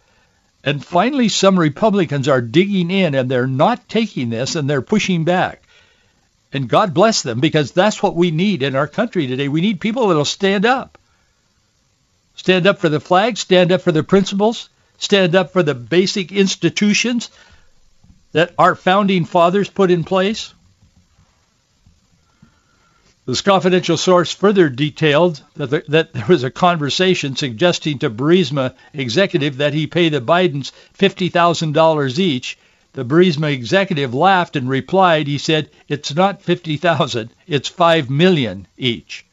And 0.64 0.84
finally, 0.84 1.30
some 1.30 1.58
Republicans 1.58 2.28
are 2.28 2.42
digging 2.42 2.92
in 2.92 3.16
and 3.16 3.30
they're 3.30 3.48
not 3.48 3.90
taking 3.90 4.30
this 4.30 4.56
and 4.56 4.70
they're 4.70 4.82
pushing 4.82 5.24
back. 5.24 5.64
And 6.54 6.70
God 6.70 6.94
bless 6.94 7.24
them 7.24 7.40
because 7.40 7.72
that's 7.72 8.04
what 8.04 8.16
we 8.16 8.30
need 8.30 8.62
in 8.62 8.76
our 8.76 8.88
country 8.88 9.26
today. 9.26 9.48
We 9.48 9.62
need 9.62 9.80
people 9.80 10.08
that'll 10.08 10.26
stand 10.26 10.66
up. 10.66 10.98
Stand 12.42 12.66
up 12.66 12.80
for 12.80 12.90
the 12.90 13.00
flag, 13.00 13.38
stand 13.38 13.72
up 13.72 13.82
for 13.82 13.92
the 13.92 14.02
principles, 14.02 14.70
stand 14.98 15.36
up 15.36 15.54
for 15.54 15.62
the 15.62 15.76
basic 15.76 16.32
institutions 16.32 17.30
that 18.32 18.52
our 18.58 18.74
founding 18.74 19.26
fathers 19.26 19.70
put 19.70 19.92
in 19.92 20.04
place. 20.04 20.52
This 23.28 23.42
confidential 23.42 23.96
source 23.96 24.34
further 24.34 24.70
detailed 24.70 25.44
that 25.54 25.70
there, 25.70 25.84
that 25.90 26.14
there 26.14 26.26
was 26.28 26.44
a 26.44 26.50
conversation 26.50 27.36
suggesting 27.36 28.00
to 28.00 28.10
Burisma 28.10 28.74
executive 28.92 29.58
that 29.58 29.76
he 29.76 29.86
pay 29.86 30.10
the 30.10 30.20
Bidens 30.20 30.72
$50,000 30.98 32.18
each. 32.18 32.58
The 32.94 33.06
Burisma 33.06 33.54
executive 33.54 34.16
laughed 34.16 34.56
and 34.56 34.68
replied, 34.68 35.28
he 35.28 35.38
said, 35.38 35.70
it's 35.88 36.16
not 36.16 36.42
50,000, 36.42 37.30
it's 37.46 37.70
5 37.70 38.10
million 38.10 38.66
each. 38.80 39.26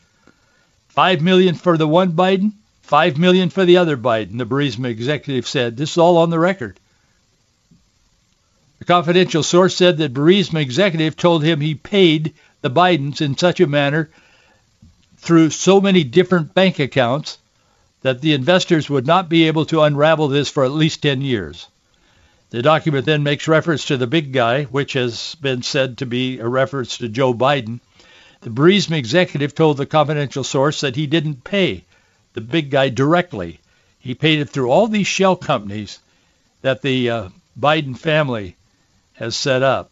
5 0.88 1.22
million 1.22 1.54
for 1.54 1.78
the 1.78 1.88
one 1.88 2.12
Biden, 2.12 2.52
Five 2.88 3.18
million 3.18 3.50
for 3.50 3.66
the 3.66 3.76
other 3.76 3.98
Biden, 3.98 4.38
the 4.38 4.46
Burisma 4.46 4.88
executive 4.88 5.46
said. 5.46 5.76
This 5.76 5.90
is 5.90 5.98
all 5.98 6.16
on 6.16 6.30
the 6.30 6.38
record. 6.38 6.80
The 8.78 8.86
confidential 8.86 9.42
source 9.42 9.76
said 9.76 9.98
that 9.98 10.14
Burisma 10.14 10.62
executive 10.62 11.14
told 11.14 11.44
him 11.44 11.60
he 11.60 11.74
paid 11.74 12.32
the 12.62 12.70
Bidens 12.70 13.20
in 13.20 13.36
such 13.36 13.60
a 13.60 13.66
manner 13.66 14.08
through 15.18 15.50
so 15.50 15.82
many 15.82 16.02
different 16.02 16.54
bank 16.54 16.78
accounts 16.78 17.36
that 18.00 18.22
the 18.22 18.32
investors 18.32 18.88
would 18.88 19.06
not 19.06 19.28
be 19.28 19.48
able 19.48 19.66
to 19.66 19.82
unravel 19.82 20.28
this 20.28 20.48
for 20.48 20.64
at 20.64 20.70
least 20.70 21.02
10 21.02 21.20
years. 21.20 21.66
The 22.48 22.62
document 22.62 23.04
then 23.04 23.22
makes 23.22 23.46
reference 23.46 23.84
to 23.84 23.98
the 23.98 24.06
big 24.06 24.32
guy, 24.32 24.64
which 24.64 24.94
has 24.94 25.36
been 25.42 25.62
said 25.62 25.98
to 25.98 26.06
be 26.06 26.38
a 26.38 26.48
reference 26.48 26.96
to 26.96 27.10
Joe 27.10 27.34
Biden. 27.34 27.80
The 28.40 28.48
Burisma 28.48 28.96
executive 28.96 29.54
told 29.54 29.76
the 29.76 29.84
confidential 29.84 30.42
source 30.42 30.80
that 30.80 30.96
he 30.96 31.06
didn't 31.06 31.44
pay 31.44 31.84
the 32.38 32.44
big 32.44 32.70
guy 32.70 32.88
directly. 32.88 33.58
He 33.98 34.14
paid 34.14 34.38
it 34.38 34.48
through 34.48 34.70
all 34.70 34.86
these 34.86 35.08
shell 35.08 35.34
companies 35.34 35.98
that 36.62 36.82
the 36.82 37.10
uh, 37.10 37.28
Biden 37.58 37.98
family 37.98 38.54
has 39.14 39.34
set 39.34 39.64
up. 39.64 39.90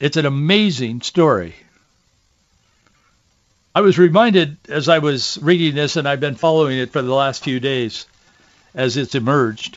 It's 0.00 0.16
an 0.16 0.24
amazing 0.24 1.02
story. 1.02 1.54
I 3.74 3.82
was 3.82 3.98
reminded 3.98 4.56
as 4.66 4.88
I 4.88 5.00
was 5.00 5.38
reading 5.42 5.74
this, 5.74 5.96
and 5.96 6.08
I've 6.08 6.20
been 6.20 6.36
following 6.36 6.78
it 6.78 6.90
for 6.90 7.02
the 7.02 7.14
last 7.14 7.44
few 7.44 7.60
days 7.60 8.06
as 8.74 8.96
it's 8.96 9.14
emerged. 9.14 9.76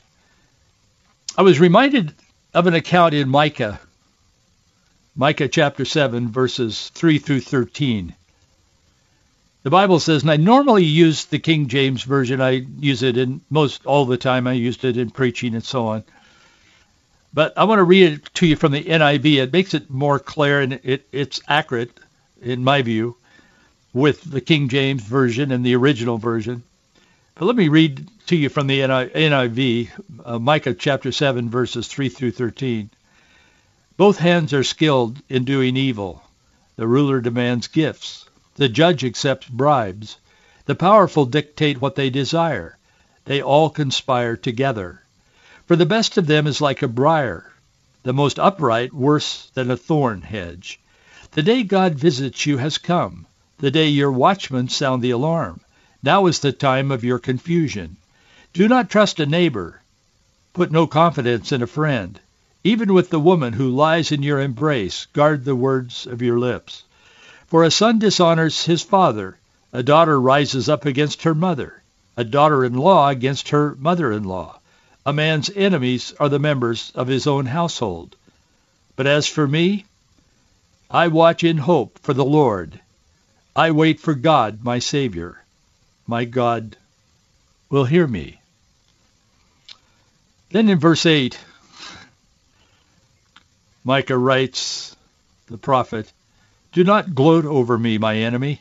I 1.38 1.42
was 1.42 1.60
reminded 1.60 2.14
of 2.54 2.68
an 2.68 2.74
account 2.74 3.14
in 3.14 3.28
Micah, 3.28 3.82
Micah 5.14 5.50
chapter 5.50 5.84
7, 5.84 6.32
verses 6.32 6.90
3 6.96 7.20
through 7.20 7.42
13. 7.42 8.16
The 9.66 9.72
Bible 9.72 10.00
says, 10.00 10.22
and 10.22 10.30
I 10.30 10.38
normally 10.38 10.84
use 10.84 11.26
the 11.26 11.40
King 11.40 11.70
James 11.70 12.04
Version. 12.04 12.40
I 12.40 12.68
use 12.80 13.02
it 13.02 13.18
in 13.18 13.42
most 13.50 13.84
all 13.88 14.06
the 14.06 14.16
time. 14.16 14.46
I 14.46 14.54
used 14.54 14.86
it 14.86 14.96
in 14.96 15.10
preaching 15.10 15.56
and 15.56 15.64
so 15.64 15.88
on. 15.88 16.04
But 17.34 17.58
I 17.58 17.64
want 17.64 17.80
to 17.80 17.84
read 17.84 18.14
it 18.14 18.30
to 18.36 18.46
you 18.46 18.58
from 18.58 18.74
the 18.74 18.84
NIV. 18.84 19.38
It 19.38 19.52
makes 19.52 19.74
it 19.74 19.90
more 19.90 20.20
clear 20.20 20.62
and 20.62 20.74
it, 20.84 21.08
it's 21.12 21.42
accurate, 21.48 22.00
in 22.44 22.64
my 22.64 22.84
view, 22.84 23.18
with 23.92 24.22
the 24.30 24.40
King 24.40 24.70
James 24.70 25.02
Version 25.02 25.52
and 25.52 25.66
the 25.66 25.76
original 25.76 26.20
version. 26.20 26.62
But 27.34 27.46
let 27.46 27.56
me 27.56 27.68
read 27.68 28.08
to 28.28 28.36
you 28.36 28.50
from 28.50 28.68
the 28.68 28.82
NIV, 28.82 29.90
uh, 30.24 30.38
Micah 30.38 30.76
chapter 30.76 31.12
7, 31.12 31.50
verses 31.50 31.88
3 31.88 32.10
through 32.10 32.34
13. 32.34 32.92
Both 33.98 34.20
hands 34.20 34.54
are 34.54 34.64
skilled 34.64 35.24
in 35.28 35.44
doing 35.44 35.76
evil. 35.76 36.22
The 36.76 36.86
ruler 36.86 37.20
demands 37.20 37.66
gifts. 37.66 38.26
The 38.56 38.70
judge 38.70 39.04
accepts 39.04 39.50
bribes. 39.50 40.18
The 40.66 40.76
powerful 40.76 41.26
dictate 41.26 41.82
what 41.82 41.96
they 41.96 42.10
desire. 42.10 42.78
They 43.26 43.42
all 43.42 43.70
conspire 43.70 44.38
together. 44.38 45.02
For 45.66 45.76
the 45.76 45.86
best 45.86 46.18
of 46.18 46.28
them 46.28 46.48
is 46.48 46.62
like 46.62 46.82
a 46.82 46.88
briar, 46.88 47.52
the 48.04 48.14
most 48.14 48.40
upright 48.40 48.94
worse 48.94 49.50
than 49.56 49.70
a 49.70 49.76
thorn 49.76 50.22
hedge. 50.22 50.80
The 51.32 51.44
day 51.44 51.64
God 51.64 51.96
visits 51.96 52.46
you 52.46 52.58
has 52.58 52.78
come, 52.78 53.26
the 53.58 53.72
day 53.72 53.90
your 53.90 54.12
watchmen 54.12 54.70
sound 54.70 55.02
the 55.02 55.12
alarm. 55.12 55.60
Now 56.02 56.26
is 56.28 56.40
the 56.40 56.54
time 56.54 56.92
of 56.92 57.04
your 57.04 57.20
confusion. 57.20 57.98
Do 58.54 58.70
not 58.70 58.90
trust 58.90 59.20
a 59.20 59.26
neighbor. 59.26 59.82
Put 60.54 60.72
no 60.72 60.88
confidence 60.88 61.52
in 61.52 61.62
a 61.62 61.68
friend. 61.68 62.22
Even 62.64 62.94
with 62.94 63.10
the 63.10 63.20
woman 63.20 63.52
who 63.52 63.70
lies 63.70 64.14
in 64.14 64.24
your 64.24 64.40
embrace, 64.40 65.08
guard 65.12 65.44
the 65.44 65.58
words 65.58 66.08
of 66.08 66.22
your 66.22 66.40
lips. 66.40 66.84
For 67.48 67.64
a 67.64 67.72
son 67.72 68.00
dishonors 68.00 68.66
his 68.66 68.82
father, 68.82 69.38
a 69.72 69.84
daughter 69.84 70.20
rises 70.20 70.68
up 70.68 70.86
against 70.86 71.24
her 71.24 71.36
mother, 71.36 71.82
a 72.18 72.24
daughter-in-law 72.24 73.10
against 73.10 73.50
her 73.50 73.76
mother-in-law. 73.76 74.60
A 75.06 75.14
man's 75.14 75.52
enemies 75.56 76.14
are 76.20 76.30
the 76.30 76.40
members 76.40 76.92
of 76.96 77.08
his 77.08 77.28
own 77.28 77.46
household. 77.46 78.16
But 78.96 79.06
as 79.06 79.28
for 79.28 79.48
me, 79.48 79.86
I 80.90 81.08
watch 81.10 81.44
in 81.44 81.58
hope 81.58 82.00
for 82.00 82.14
the 82.14 82.26
Lord. 82.26 82.80
I 83.56 83.72
wait 83.72 84.00
for 84.00 84.16
God, 84.16 84.64
my 84.64 84.80
Savior. 84.80 85.44
My 86.08 86.26
God 86.26 86.78
will 87.70 87.86
hear 87.86 88.08
me. 88.08 88.40
Then 90.50 90.70
in 90.70 90.80
verse 90.80 91.06
8, 91.06 91.38
Micah 93.84 94.18
writes, 94.18 94.96
the 95.48 95.58
prophet, 95.58 96.12
do 96.76 96.84
not 96.84 97.16
gloat 97.16 97.46
over 97.46 97.78
me, 97.78 97.98
my 97.98 98.18
enemy. 98.18 98.60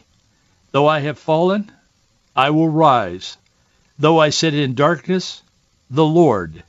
Though 0.71 0.87
I 0.87 1.01
have 1.01 1.19
fallen, 1.19 1.73
I 2.37 2.51
will 2.51 2.69
rise. 2.69 3.37
Though 3.99 4.21
I 4.21 4.31
sit 4.31 4.55
in 4.55 4.77
darkness, 4.77 5.43
the 5.91 6.05
Lord 6.05 6.63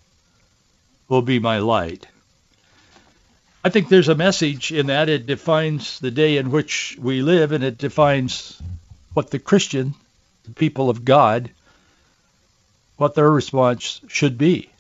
will 1.08 1.22
be 1.22 1.38
my 1.38 1.60
light. 1.60 2.08
I 3.64 3.70
think 3.70 3.90
there's 3.90 4.10
a 4.10 4.16
message 4.16 4.72
in 4.72 4.88
that. 4.88 5.08
It 5.08 5.28
defines 5.28 6.00
the 6.00 6.10
day 6.10 6.38
in 6.38 6.50
which 6.50 6.98
we 7.00 7.22
live, 7.22 7.52
and 7.52 7.64
it 7.64 7.78
defines 7.78 8.60
what 9.14 9.30
the 9.30 9.38
Christian, 9.38 9.94
the 10.46 10.54
people 10.54 10.90
of 10.90 11.06
God, 11.06 11.52
what 12.98 13.14
their 13.14 13.30
response 13.30 14.02
should 14.08 14.40
be. 14.40 14.72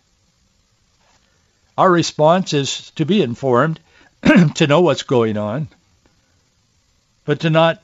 Our 1.78 1.92
response 1.92 2.54
is 2.54 2.90
to 2.96 3.06
be 3.06 3.22
informed, 3.22 3.80
to 4.56 4.66
know 4.66 4.82
what's 4.82 5.04
going 5.04 5.38
on, 5.38 5.68
but 7.26 7.42
to 7.42 7.50
not 7.50 7.82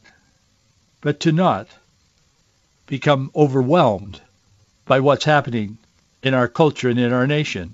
but 1.02 1.20
to 1.22 1.32
not 1.32 1.68
become 2.86 3.32
overwhelmed 3.36 4.22
by 4.86 5.00
what's 5.00 5.26
happening 5.26 5.78
in 6.22 6.34
our 6.34 6.48
culture 6.48 6.90
and 6.90 7.00
in 7.00 7.12
our 7.12 7.26
nation. 7.26 7.74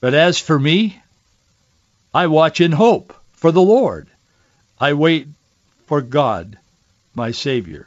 But 0.00 0.14
as 0.14 0.38
for 0.38 0.58
me, 0.58 1.02
I 2.14 2.28
watch 2.28 2.60
in 2.60 2.72
hope 2.72 3.14
for 3.32 3.52
the 3.52 3.60
Lord. 3.62 4.08
I 4.80 4.94
wait 4.94 5.28
for 5.86 6.00
God, 6.00 6.56
my 7.14 7.32
Savior. 7.32 7.86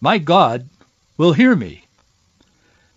My 0.00 0.18
God 0.18 0.68
will 1.16 1.32
hear 1.32 1.54
me. 1.54 1.84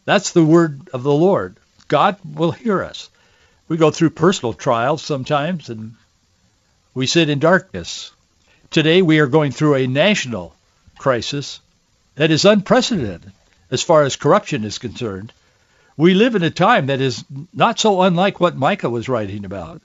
That's 0.05 0.31
the 0.31 0.43
word 0.43 0.89
of 0.91 1.03
the 1.03 1.13
Lord. 1.13 1.57
God 1.87 2.17
will 2.23 2.51
hear 2.51 2.83
us. 2.83 3.09
We 3.67 3.77
go 3.77 3.91
through 3.91 4.09
personal 4.11 4.53
trials 4.53 5.03
sometimes 5.03 5.69
and 5.69 5.95
we 6.93 7.07
sit 7.07 7.29
in 7.29 7.39
darkness. 7.39 8.11
Today 8.75 9.01
we 9.01 9.19
are 9.19 9.27
going 9.27 9.53
through 9.53 9.75
a 9.75 9.87
national 9.87 10.53
crisis 10.97 11.61
that 12.15 12.29
is 12.29 12.43
unprecedented. 12.43 13.31
as 13.71 13.81
far 13.81 14.03
as 14.03 14.17
corruption 14.17 14.65
is 14.65 14.79
concerned. 14.79 15.31
We 15.95 16.13
live 16.13 16.35
in 16.35 16.43
a 16.43 16.49
time 16.49 16.87
that 16.87 16.99
is 16.99 17.23
not 17.53 17.79
so 17.79 18.01
unlike 18.01 18.41
what 18.41 18.57
Micah 18.57 18.89
was 18.89 19.07
writing 19.07 19.45
about. 19.45 19.81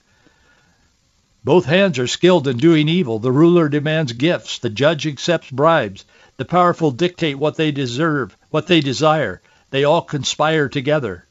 Both 1.44 1.66
hands 1.66 2.00
are 2.00 2.08
skilled 2.08 2.48
in 2.48 2.56
doing 2.56 2.88
evil. 2.88 3.20
The 3.20 3.30
ruler 3.30 3.68
demands 3.68 4.12
gifts. 4.12 4.58
The 4.58 4.70
judge 4.70 5.06
accepts 5.06 5.52
bribes. 5.52 6.04
The 6.36 6.44
powerful 6.44 6.90
dictate 6.90 7.38
what 7.38 7.54
they 7.54 7.70
deserve, 7.70 8.36
what 8.50 8.66
they 8.66 8.80
desire. 8.80 9.40
They 9.70 9.84
all 9.84 10.02
conspire 10.02 10.68
together. 10.68 11.24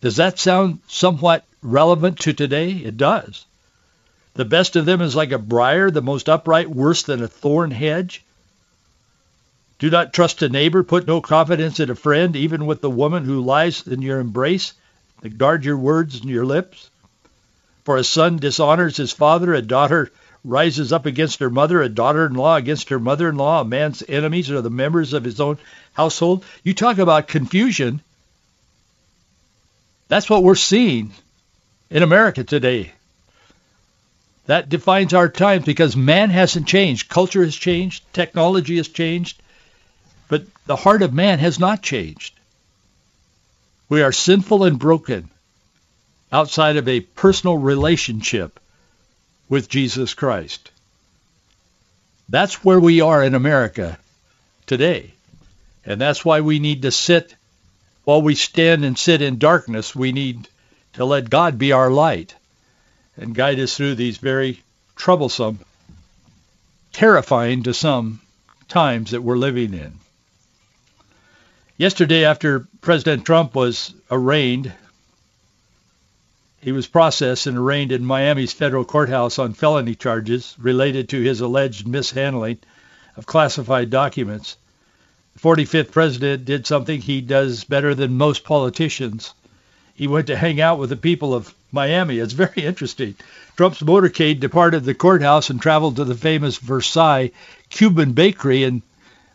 Does 0.00 0.16
that 0.16 0.40
sound 0.40 0.80
somewhat 0.88 1.44
relevant 1.62 2.18
to 2.22 2.32
today? 2.32 2.72
It 2.72 2.96
does. 2.96 3.44
The 4.38 4.44
best 4.44 4.76
of 4.76 4.86
them 4.86 5.00
is 5.00 5.16
like 5.16 5.32
a 5.32 5.38
briar, 5.38 5.90
the 5.90 6.00
most 6.00 6.28
upright 6.28 6.70
worse 6.70 7.02
than 7.02 7.24
a 7.24 7.26
thorn 7.26 7.72
hedge. 7.72 8.24
Do 9.80 9.90
not 9.90 10.12
trust 10.12 10.42
a 10.42 10.48
neighbor. 10.48 10.84
Put 10.84 11.08
no 11.08 11.20
confidence 11.20 11.80
in 11.80 11.90
a 11.90 11.96
friend, 11.96 12.36
even 12.36 12.64
with 12.64 12.80
the 12.80 12.88
woman 12.88 13.24
who 13.24 13.40
lies 13.40 13.84
in 13.84 14.00
your 14.00 14.20
embrace. 14.20 14.74
Guard 15.36 15.64
your 15.64 15.76
words 15.76 16.20
and 16.20 16.30
your 16.30 16.46
lips. 16.46 16.88
For 17.82 17.96
a 17.96 18.04
son 18.04 18.36
dishonors 18.36 18.96
his 18.96 19.10
father, 19.10 19.54
a 19.54 19.60
daughter 19.60 20.12
rises 20.44 20.92
up 20.92 21.04
against 21.04 21.40
her 21.40 21.50
mother, 21.50 21.82
a 21.82 21.88
daughter-in-law 21.88 22.54
against 22.54 22.90
her 22.90 23.00
mother-in-law. 23.00 23.62
A 23.62 23.64
man's 23.64 24.04
enemies 24.08 24.52
are 24.52 24.62
the 24.62 24.70
members 24.70 25.14
of 25.14 25.24
his 25.24 25.40
own 25.40 25.58
household. 25.94 26.44
You 26.62 26.74
talk 26.74 26.98
about 26.98 27.26
confusion. 27.26 28.02
That's 30.06 30.30
what 30.30 30.44
we're 30.44 30.54
seeing 30.54 31.10
in 31.90 32.04
America 32.04 32.44
today. 32.44 32.92
That 34.48 34.70
defines 34.70 35.12
our 35.12 35.28
times 35.28 35.66
because 35.66 35.94
man 35.94 36.30
hasn't 36.30 36.66
changed. 36.66 37.10
Culture 37.10 37.44
has 37.44 37.54
changed. 37.54 38.02
Technology 38.14 38.78
has 38.78 38.88
changed. 38.88 39.42
But 40.28 40.44
the 40.64 40.74
heart 40.74 41.02
of 41.02 41.12
man 41.12 41.38
has 41.38 41.58
not 41.58 41.82
changed. 41.82 42.34
We 43.90 44.00
are 44.00 44.10
sinful 44.10 44.64
and 44.64 44.78
broken 44.78 45.28
outside 46.32 46.78
of 46.78 46.88
a 46.88 47.00
personal 47.00 47.58
relationship 47.58 48.58
with 49.50 49.68
Jesus 49.68 50.14
Christ. 50.14 50.70
That's 52.30 52.64
where 52.64 52.80
we 52.80 53.02
are 53.02 53.22
in 53.22 53.34
America 53.34 53.98
today. 54.64 55.12
And 55.84 56.00
that's 56.00 56.24
why 56.24 56.40
we 56.40 56.58
need 56.58 56.82
to 56.82 56.90
sit, 56.90 57.34
while 58.04 58.22
we 58.22 58.34
stand 58.34 58.86
and 58.86 58.98
sit 58.98 59.20
in 59.20 59.36
darkness, 59.36 59.94
we 59.94 60.12
need 60.12 60.48
to 60.94 61.04
let 61.04 61.28
God 61.28 61.58
be 61.58 61.72
our 61.72 61.90
light 61.90 62.34
and 63.18 63.34
guide 63.34 63.58
us 63.58 63.76
through 63.76 63.94
these 63.94 64.18
very 64.18 64.62
troublesome, 64.96 65.58
terrifying 66.92 67.62
to 67.64 67.74
some 67.74 68.20
times 68.68 69.10
that 69.10 69.22
we're 69.22 69.36
living 69.36 69.74
in. 69.74 69.92
Yesterday, 71.76 72.24
after 72.24 72.66
President 72.80 73.24
Trump 73.24 73.54
was 73.54 73.94
arraigned, 74.10 74.72
he 76.60 76.72
was 76.72 76.88
processed 76.88 77.46
and 77.46 77.56
arraigned 77.56 77.92
in 77.92 78.04
Miami's 78.04 78.52
federal 78.52 78.84
courthouse 78.84 79.38
on 79.38 79.52
felony 79.52 79.94
charges 79.94 80.56
related 80.58 81.08
to 81.08 81.22
his 81.22 81.40
alleged 81.40 81.86
mishandling 81.86 82.58
of 83.16 83.26
classified 83.26 83.90
documents. 83.90 84.56
The 85.34 85.40
45th 85.40 85.92
president 85.92 86.44
did 86.44 86.66
something 86.66 87.00
he 87.00 87.20
does 87.20 87.62
better 87.62 87.94
than 87.94 88.16
most 88.16 88.42
politicians 88.42 89.34
he 89.98 90.06
went 90.06 90.28
to 90.28 90.36
hang 90.36 90.60
out 90.60 90.78
with 90.78 90.90
the 90.90 90.96
people 90.96 91.34
of 91.34 91.52
Miami. 91.72 92.18
It's 92.18 92.32
very 92.32 92.64
interesting. 92.64 93.16
Trump's 93.56 93.80
motorcade 93.80 94.38
departed 94.38 94.84
the 94.84 94.94
courthouse 94.94 95.50
and 95.50 95.60
traveled 95.60 95.96
to 95.96 96.04
the 96.04 96.14
famous 96.14 96.56
Versailles 96.56 97.32
Cuban 97.68 98.12
bakery 98.12 98.62
in 98.62 98.82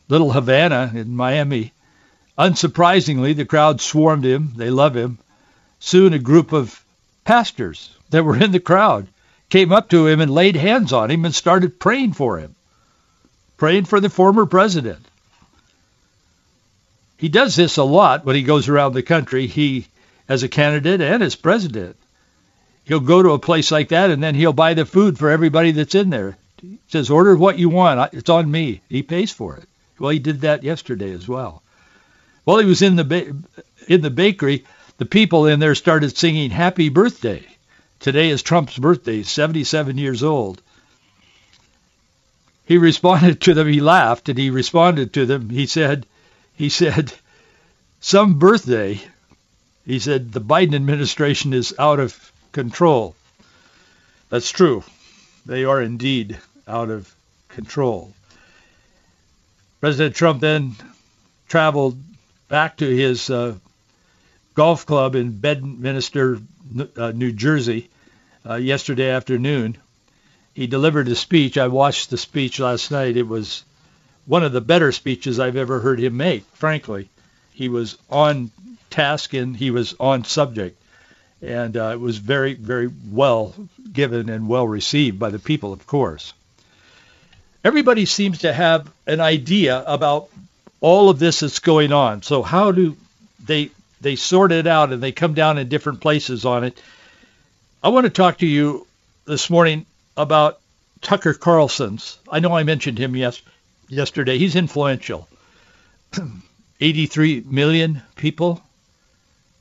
Little 0.08 0.32
Havana 0.32 0.90
in 0.96 1.18
Miami. 1.18 1.74
Unsurprisingly, 2.38 3.36
the 3.36 3.44
crowd 3.44 3.82
swarmed 3.82 4.24
him. 4.24 4.54
They 4.56 4.70
love 4.70 4.96
him. 4.96 5.18
Soon 5.82 6.14
a 6.14 6.20
group 6.20 6.54
of 6.54 6.82
pastors 7.26 7.94
that 8.12 8.24
were 8.24 8.38
in 8.38 8.54
the 8.54 8.62
crowd 8.62 9.08
came 9.50 9.74
up 9.74 9.90
to 9.90 10.08
him 10.08 10.22
and 10.22 10.32
laid 10.32 10.56
hands 10.56 10.94
on 10.94 11.12
him 11.12 11.26
and 11.26 11.36
started 11.36 11.78
praying 11.78 12.14
for 12.14 12.40
him, 12.40 12.56
praying 13.58 13.84
for 13.84 14.00
the 14.00 14.10
former 14.10 14.46
president. 14.46 15.06
He 17.18 17.28
does 17.28 17.54
this 17.58 17.76
a 17.76 17.84
lot 17.84 18.24
when 18.24 18.38
he 18.38 18.44
goes 18.44 18.70
around 18.70 18.94
the 18.94 19.04
country. 19.04 19.48
He 19.48 19.88
as 20.28 20.44
a 20.44 20.50
candidate 20.50 21.02
and 21.02 21.22
as 21.22 21.36
president. 21.36 21.96
He'll 22.86 23.00
go 23.00 23.22
to 23.24 23.32
a 23.32 23.40
place 23.40 23.72
like 23.72 23.90
that 23.90 24.10
and 24.10 24.22
then 24.22 24.36
he'll 24.36 24.54
buy 24.54 24.74
the 24.74 24.86
food 24.86 25.18
for 25.18 25.30
everybody 25.30 25.72
that's 25.72 25.96
in 25.96 26.10
there. 26.10 26.38
He 26.62 26.80
says, 26.88 27.10
order 27.10 27.36
what 27.36 27.60
you 27.60 27.70
want. 27.70 28.14
It's 28.14 28.30
on 28.30 28.50
me. 28.50 28.82
He 28.90 29.04
pays 29.04 29.32
for 29.32 29.58
it. 29.58 29.68
Well, 30.00 30.12
he 30.12 30.20
did 30.20 30.42
that 30.42 30.64
yesterday 30.64 31.12
as 31.12 31.28
well. 31.28 31.62
While 32.44 32.60
he 32.60 32.66
was 32.66 32.82
in 32.82 32.96
the 32.96 33.06
ba- 33.06 33.36
in 33.88 34.02
the 34.02 34.10
bakery, 34.10 34.66
the 34.98 35.06
people 35.06 35.48
in 35.48 35.60
there 35.60 35.76
started 35.76 36.18
singing 36.18 36.50
"Happy 36.50 36.90
Birthday." 36.90 37.44
Today 38.00 38.30
is 38.30 38.44
Trump's 38.44 38.78
birthday. 38.78 39.18
He's 39.18 39.30
77 39.30 39.98
years 39.98 40.24
old. 40.24 40.62
He 42.66 42.78
responded 42.78 43.40
to 43.42 43.54
them. 43.54 43.68
He 43.68 43.80
laughed 43.80 44.28
and 44.28 44.38
he 44.38 44.50
responded 44.50 45.14
to 45.14 45.26
them. 45.26 45.50
He 45.50 45.68
said, 45.68 46.06
he 46.56 46.70
said, 46.70 47.14
some 48.02 48.40
birthday 48.40 49.02
he 49.86 50.00
said 50.00 50.32
the 50.32 50.42
Biden 50.42 50.76
administration 50.76 51.54
is 51.54 51.74
out 51.78 52.00
of 52.00 52.32
control. 52.52 53.16
That's 54.30 54.52
true. 54.52 54.84
They 55.46 55.66
are 55.66 55.82
indeed 55.82 56.40
out 56.68 56.90
of 56.90 57.14
control. 57.50 58.14
President 59.82 60.16
Trump 60.16 60.40
then 60.40 60.76
traveled 61.48 62.02
back 62.48 62.78
to 62.78 62.88
his 62.88 63.30
uh, 63.30 63.56
golf 64.54 64.86
club 64.86 65.16
in 65.16 65.38
Bedminster, 65.38 66.40
uh, 66.96 67.12
New 67.12 67.32
Jersey, 67.32 67.90
uh, 68.48 68.56
yesterday 68.56 69.10
afternoon. 69.10 69.78
He 70.54 70.68
delivered 70.68 71.08
a 71.08 71.16
speech. 71.16 71.58
I 71.58 71.68
watched 71.68 72.10
the 72.10 72.18
speech 72.18 72.60
last 72.60 72.92
night. 72.92 73.18
It 73.18 73.28
was 73.28 73.64
one 74.26 74.44
of 74.44 74.52
the 74.52 74.62
better 74.62 74.92
speeches 74.92 75.40
I've 75.40 75.58
ever 75.58 75.80
heard 75.80 76.00
him 76.00 76.16
make, 76.16 76.46
frankly. 76.54 77.10
He 77.54 77.70
was 77.70 77.98
on 78.10 78.52
task 78.94 79.34
and 79.34 79.58
he 79.58 79.72
was 79.72 79.96
on 80.00 80.24
subject. 80.24 80.80
And 81.42 81.76
uh, 81.76 81.90
it 81.94 82.00
was 82.00 82.20
very, 82.20 82.54
very 82.54 82.90
well 83.12 83.54
given 83.92 84.30
and 84.30 84.48
well 84.48 84.68
received 84.68 85.20
by 85.20 85.30
the 85.30 85.40
people, 85.40 85.74
of 85.74 85.86
course. 85.86 86.34
Everybody 87.64 88.06
seems 88.06 88.40
to 88.40 88.54
have 88.54 88.90
an 89.08 89.20
idea 89.20 89.84
about 89.86 90.30
all 90.80 91.10
of 91.10 91.20
this 91.20 91.42
that's 91.42 91.60
going 91.60 91.92
on. 91.92 92.22
So 92.22 92.44
how 92.44 92.72
do 92.72 92.96
they 93.46 93.72
they 94.00 94.16
sort 94.18 94.52
it 94.52 94.68
out 94.68 94.92
and 94.92 95.02
they 95.02 95.14
come 95.14 95.34
down 95.34 95.58
in 95.58 95.70
different 95.70 96.02
places 96.02 96.46
on 96.46 96.64
it? 96.64 96.82
I 97.82 97.90
want 97.90 98.06
to 98.06 98.10
talk 98.10 98.38
to 98.38 98.46
you 98.46 98.86
this 99.26 99.50
morning 99.50 99.86
about 100.16 100.60
Tucker 101.02 101.34
Carlson's. 101.34 102.18
I 102.30 102.40
know 102.40 102.54
I 102.54 102.64
mentioned 102.64 102.98
him 102.98 103.16
yes 103.16 103.42
yesterday. 103.90 104.38
He's 104.38 104.56
influential. 104.56 105.28
83 106.80 107.44
million 107.46 108.02
people 108.16 108.62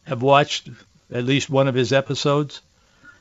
have 0.04 0.22
watched 0.22 0.68
at 1.12 1.24
least 1.24 1.50
one 1.50 1.68
of 1.68 1.74
his 1.74 1.92
episodes. 1.92 2.60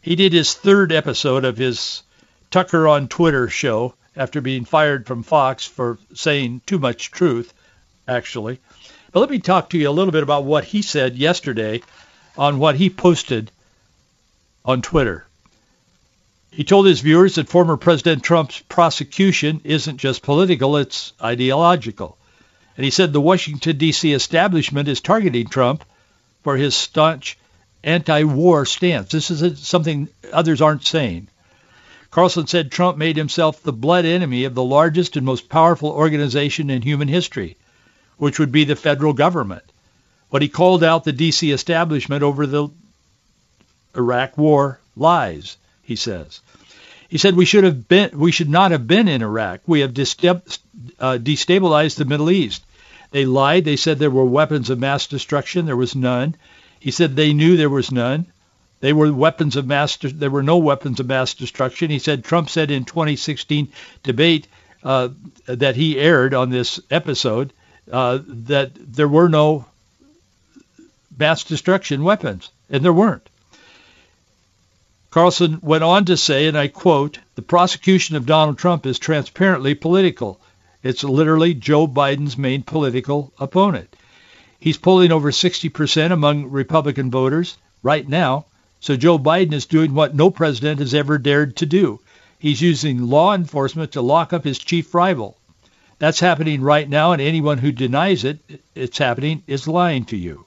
He 0.01 0.15
did 0.15 0.33
his 0.33 0.53
third 0.53 0.91
episode 0.91 1.45
of 1.45 1.57
his 1.57 2.03
Tucker 2.49 2.87
on 2.87 3.07
Twitter 3.07 3.49
show 3.49 3.93
after 4.15 4.41
being 4.41 4.65
fired 4.65 5.07
from 5.07 5.23
Fox 5.23 5.65
for 5.65 5.97
saying 6.13 6.61
too 6.65 6.79
much 6.79 7.11
truth, 7.11 7.53
actually. 8.07 8.59
But 9.11 9.21
let 9.21 9.29
me 9.29 9.39
talk 9.39 9.69
to 9.69 9.77
you 9.77 9.89
a 9.89 9.91
little 9.91 10.11
bit 10.11 10.23
about 10.23 10.43
what 10.43 10.65
he 10.65 10.81
said 10.81 11.15
yesterday 11.15 11.81
on 12.37 12.59
what 12.59 12.75
he 12.75 12.89
posted 12.89 13.51
on 14.65 14.81
Twitter. 14.81 15.25
He 16.51 16.63
told 16.63 16.85
his 16.85 16.99
viewers 16.99 17.35
that 17.35 17.47
former 17.47 17.77
President 17.77 18.23
Trump's 18.23 18.59
prosecution 18.67 19.61
isn't 19.63 19.97
just 19.97 20.21
political, 20.21 20.75
it's 20.77 21.13
ideological. 21.21 22.17
And 22.75 22.83
he 22.83 22.89
said 22.89 23.13
the 23.13 23.21
Washington, 23.21 23.77
D.C. 23.77 24.11
establishment 24.11 24.87
is 24.87 24.99
targeting 24.99 25.47
Trump 25.47 25.85
for 26.43 26.57
his 26.57 26.75
staunch 26.75 27.37
anti-war 27.83 28.65
stance. 28.65 29.11
This 29.11 29.31
is 29.31 29.59
something 29.59 30.09
others 30.31 30.61
aren't 30.61 30.85
saying. 30.85 31.27
Carlson 32.11 32.45
said 32.45 32.71
Trump 32.71 32.97
made 32.97 33.15
himself 33.15 33.63
the 33.63 33.73
blood 33.73 34.05
enemy 34.05 34.43
of 34.43 34.53
the 34.53 34.63
largest 34.63 35.15
and 35.15 35.25
most 35.25 35.47
powerful 35.47 35.89
organization 35.89 36.69
in 36.69 36.81
human 36.81 37.07
history, 37.07 37.55
which 38.17 38.37
would 38.37 38.51
be 38.51 38.65
the 38.65 38.75
federal 38.75 39.13
government. 39.13 39.63
What 40.29 40.41
he 40.41 40.49
called 40.49 40.83
out 40.83 41.03
the 41.03 41.13
D.C. 41.13 41.51
establishment 41.51 42.23
over 42.23 42.45
the 42.45 42.69
Iraq 43.95 44.37
war 44.37 44.79
lies, 44.95 45.57
he 45.83 45.95
says. 45.95 46.41
He 47.07 47.17
said 47.17 47.35
we 47.35 47.45
should 47.45 47.63
have 47.63 47.87
been, 47.87 48.17
we 48.17 48.31
should 48.31 48.49
not 48.49 48.71
have 48.71 48.87
been 48.87 49.07
in 49.07 49.21
Iraq. 49.21 49.61
We 49.65 49.81
have 49.81 49.91
uh, 49.91 49.93
destabilized 51.17 51.95
the 51.95 52.05
Middle 52.05 52.31
East. 52.31 52.63
They 53.11 53.25
lied. 53.25 53.65
They 53.65 53.75
said 53.75 53.99
there 53.99 54.09
were 54.09 54.25
weapons 54.25 54.69
of 54.69 54.79
mass 54.79 55.07
destruction. 55.07 55.65
There 55.65 55.77
was 55.77 55.95
none. 55.95 56.35
He 56.79 56.91
said 56.91 57.15
they 57.15 57.33
knew 57.33 57.55
there 57.55 57.69
was 57.69 57.91
none. 57.91 58.25
They 58.79 58.93
were 58.93 59.13
weapons 59.13 59.55
of 59.55 59.67
mass. 59.67 59.97
De- 59.97 60.09
there 60.09 60.31
were 60.31 60.43
no 60.43 60.57
weapons 60.57 60.99
of 60.99 61.07
mass 61.07 61.33
destruction. 61.33 61.91
He 61.91 61.99
said 61.99 62.23
Trump 62.23 62.49
said 62.49 62.71
in 62.71 62.85
2016 62.85 63.67
debate 64.01 64.47
uh, 64.83 65.09
that 65.45 65.75
he 65.75 65.99
aired 65.99 66.33
on 66.33 66.49
this 66.49 66.79
episode 66.89 67.53
uh, 67.91 68.19
that 68.25 68.71
there 68.75 69.07
were 69.07 69.29
no 69.29 69.65
mass 71.17 71.43
destruction 71.43 72.03
weapons, 72.03 72.49
and 72.69 72.83
there 72.83 72.93
weren't. 72.93 73.29
Carlson 75.11 75.59
went 75.61 75.83
on 75.83 76.05
to 76.05 76.15
say, 76.15 76.47
and 76.47 76.57
I 76.57 76.69
quote, 76.69 77.19
the 77.35 77.41
prosecution 77.41 78.15
of 78.15 78.25
Donald 78.25 78.57
Trump 78.57 78.85
is 78.85 78.97
transparently 78.97 79.75
political. 79.75 80.39
It's 80.83 81.03
literally 81.03 81.53
Joe 81.53 81.87
Biden's 81.87 82.37
main 82.37 82.63
political 82.63 83.31
opponent. 83.39 83.95
He's 84.59 84.77
polling 84.77 85.11
over 85.11 85.31
60% 85.31 86.11
among 86.11 86.49
Republican 86.49 87.11
voters 87.11 87.57
right 87.83 88.07
now. 88.07 88.45
So 88.79 88.95
Joe 88.95 89.19
Biden 89.19 89.53
is 89.53 89.67
doing 89.67 89.93
what 89.93 90.15
no 90.15 90.31
president 90.31 90.79
has 90.79 90.93
ever 90.93 91.17
dared 91.17 91.57
to 91.57 91.65
do. 91.65 91.99
He's 92.39 92.61
using 92.61 93.09
law 93.09 93.35
enforcement 93.35 93.91
to 93.91 94.01
lock 94.01 94.33
up 94.33 94.43
his 94.43 94.57
chief 94.57 94.95
rival. 94.95 95.37
That's 95.99 96.19
happening 96.19 96.61
right 96.61 96.89
now, 96.89 97.11
and 97.11 97.21
anyone 97.21 97.59
who 97.59 97.71
denies 97.71 98.23
it, 98.23 98.39
it's 98.73 98.97
happening, 98.97 99.43
is 99.45 99.67
lying 99.67 100.05
to 100.05 100.17
you. 100.17 100.45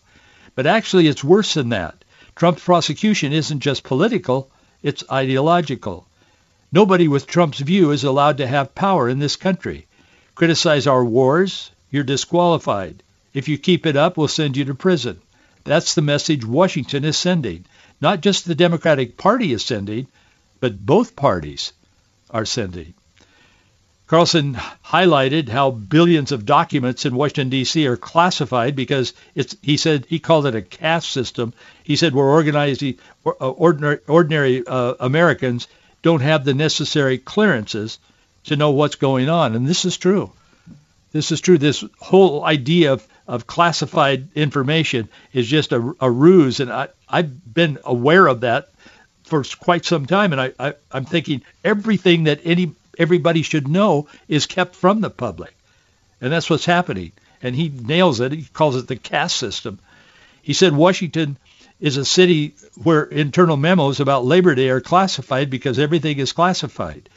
But 0.57 0.66
actually, 0.66 1.07
it's 1.07 1.23
worse 1.23 1.55
than 1.55 1.68
that. 1.68 2.05
Trump's 2.35 2.64
prosecution 2.64 3.33
isn't 3.33 3.61
just 3.61 3.85
political, 3.85 4.51
it's 4.83 5.05
ideological. 5.12 6.09
Nobody 6.73 7.07
with 7.07 7.29
Trump's 7.29 7.61
view 7.61 7.92
is 7.92 8.03
allowed 8.03 8.38
to 8.38 8.49
have 8.49 8.75
power 8.75 9.09
in 9.09 9.20
this 9.20 9.37
country. 9.37 9.87
Criticize 10.35 10.87
our 10.87 11.05
wars, 11.05 11.70
you're 11.90 12.03
disqualified. 12.03 13.03
If 13.33 13.49
you 13.49 13.57
keep 13.57 13.87
it 13.87 13.97
up, 13.97 14.16
we'll 14.16 14.29
send 14.29 14.57
you 14.57 14.64
to 14.64 14.75
prison. 14.75 15.20
That's 15.62 15.94
the 15.94 16.03
message 16.03 16.44
Washington 16.44 17.05
is 17.05 17.16
sending. 17.16 17.64
Not 18.01 18.20
just 18.20 18.44
the 18.44 18.55
Democratic 18.55 19.16
Party 19.16 19.53
is 19.53 19.64
sending, 19.64 20.09
but 20.61 20.85
both 20.85 21.14
parties 21.14 21.73
are 22.31 22.44
sending. 22.44 22.94
Carlson 24.07 24.55
highlighted 24.85 25.49
how 25.49 25.70
billions 25.70 26.31
of 26.31 26.44
documents 26.44 27.07
in 27.07 27.14
Washington 27.14 27.49
D.C. 27.49 27.87
are 27.87 27.97
classified 27.97 28.77
because. 28.77 29.14
He 29.62 29.77
said 29.77 30.05
he 30.09 30.18
called 30.18 30.47
it 30.47 30.55
a 30.55 30.62
caste 30.62 31.11
system. 31.11 31.55
He 31.85 31.97
said 31.97 32.14
we're 32.14 32.31
organizing 32.31 32.99
uh, 33.25 33.31
ordinary, 33.31 34.01
ordinary 34.07 34.66
uh, 34.66 34.94
Americans 35.01 35.68
don't 36.03 36.20
have 36.20 36.44
the 36.44 36.55
necessary 36.55 37.18
clearances 37.18 37.99
to 38.44 38.57
know 38.57 38.70
what's 38.70 38.96
going 38.96 39.28
on, 39.28 39.54
and 39.54 39.66
this 39.66 39.85
is 39.85 39.96
true. 39.96 40.30
This 41.12 41.33
is 41.33 41.40
true. 41.40 41.59
This 41.59 41.85
whole 42.00 42.44
idea 42.44 42.92
of, 42.92 43.07
of 43.26 43.46
classified 43.46 44.28
information 44.35 45.09
is 45.33 45.46
just 45.46 45.72
a, 45.72 45.94
a 46.00 46.11
ruse, 46.11 46.61
and 46.61 46.72
I, 46.72 46.88
I've 47.09 47.54
been 47.54 47.78
aware 47.85 48.26
of 48.26 48.40
that 48.40 48.70
for 49.24 49.42
quite 49.59 49.85
some 49.85 50.07
time, 50.07 50.33
and 50.33 50.40
I, 50.40 50.52
I, 50.59 50.74
I'm 50.90 51.04
thinking 51.04 51.42
everything 51.64 52.24
that 52.24 52.40
any 52.44 52.72
everybody 52.98 53.42
should 53.42 53.68
know 53.68 54.09
is 54.28 54.46
kept 54.46 54.76
from 54.76 55.00
the 55.00 55.11
public. 55.11 55.54
And 56.20 56.33
that's 56.33 56.48
what's 56.48 56.64
happening. 56.64 57.12
And 57.42 57.54
he 57.54 57.68
nails 57.68 58.20
it. 58.20 58.33
He 58.33 58.44
calls 58.44 58.76
it 58.76 58.87
the 58.87 58.96
caste 58.96 59.37
system. 59.37 59.78
He 60.42 60.52
said 60.52 60.74
Washington 60.74 61.37
is 61.80 61.96
a 61.96 62.04
city 62.04 62.54
where 62.83 63.02
internal 63.02 63.57
memos 63.57 64.00
about 64.00 64.24
Labor 64.24 64.54
Day 64.54 64.68
are 64.68 64.80
classified 64.80 65.50
because 65.50 65.78
everything 65.78 66.18
is 66.18 66.33
classified. 66.33 67.09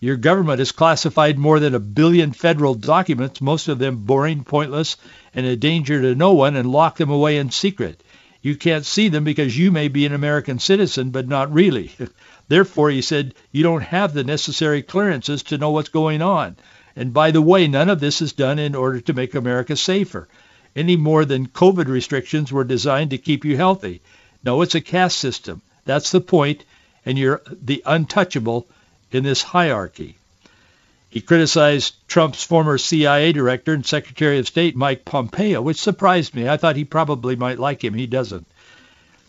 Your 0.00 0.16
government 0.16 0.60
has 0.60 0.70
classified 0.70 1.38
more 1.38 1.58
than 1.58 1.74
a 1.74 1.80
billion 1.80 2.30
federal 2.30 2.74
documents, 2.74 3.40
most 3.40 3.66
of 3.66 3.80
them 3.80 3.96
boring, 4.04 4.44
pointless, 4.44 4.96
and 5.34 5.44
a 5.44 5.56
danger 5.56 6.00
to 6.00 6.14
no 6.14 6.34
one, 6.34 6.54
and 6.54 6.70
locked 6.70 6.98
them 6.98 7.10
away 7.10 7.36
in 7.36 7.50
secret. 7.50 8.04
You 8.40 8.54
can't 8.54 8.86
see 8.86 9.08
them 9.08 9.24
because 9.24 9.58
you 9.58 9.72
may 9.72 9.88
be 9.88 10.06
an 10.06 10.12
American 10.12 10.60
citizen, 10.60 11.10
but 11.10 11.26
not 11.26 11.52
really. 11.52 11.90
Therefore, 12.48 12.90
he 12.90 13.02
said, 13.02 13.34
you 13.50 13.64
don't 13.64 13.82
have 13.82 14.14
the 14.14 14.22
necessary 14.22 14.82
clearances 14.82 15.42
to 15.44 15.58
know 15.58 15.70
what's 15.72 15.88
going 15.88 16.22
on. 16.22 16.56
And 16.94 17.12
by 17.12 17.32
the 17.32 17.42
way, 17.42 17.66
none 17.66 17.88
of 17.88 17.98
this 17.98 18.22
is 18.22 18.32
done 18.32 18.60
in 18.60 18.76
order 18.76 19.00
to 19.00 19.12
make 19.12 19.34
America 19.34 19.74
safer, 19.74 20.28
any 20.76 20.96
more 20.96 21.24
than 21.24 21.48
COVID 21.48 21.88
restrictions 21.88 22.52
were 22.52 22.62
designed 22.62 23.10
to 23.10 23.18
keep 23.18 23.44
you 23.44 23.56
healthy. 23.56 24.00
No, 24.44 24.62
it's 24.62 24.76
a 24.76 24.80
caste 24.80 25.18
system. 25.18 25.60
That's 25.84 26.12
the 26.12 26.20
point, 26.20 26.64
and 27.04 27.18
you're 27.18 27.42
the 27.50 27.82
untouchable 27.84 28.68
in 29.12 29.24
this 29.24 29.42
hierarchy. 29.42 30.16
He 31.10 31.20
criticized 31.22 31.94
Trump's 32.06 32.44
former 32.44 32.76
CIA 32.76 33.32
director 33.32 33.72
and 33.72 33.84
Secretary 33.84 34.38
of 34.38 34.46
State, 34.46 34.76
Mike 34.76 35.04
Pompeo, 35.06 35.62
which 35.62 35.80
surprised 35.80 36.34
me. 36.34 36.48
I 36.48 36.58
thought 36.58 36.76
he 36.76 36.84
probably 36.84 37.34
might 37.34 37.58
like 37.58 37.82
him. 37.82 37.94
He 37.94 38.06
doesn't. 38.06 38.46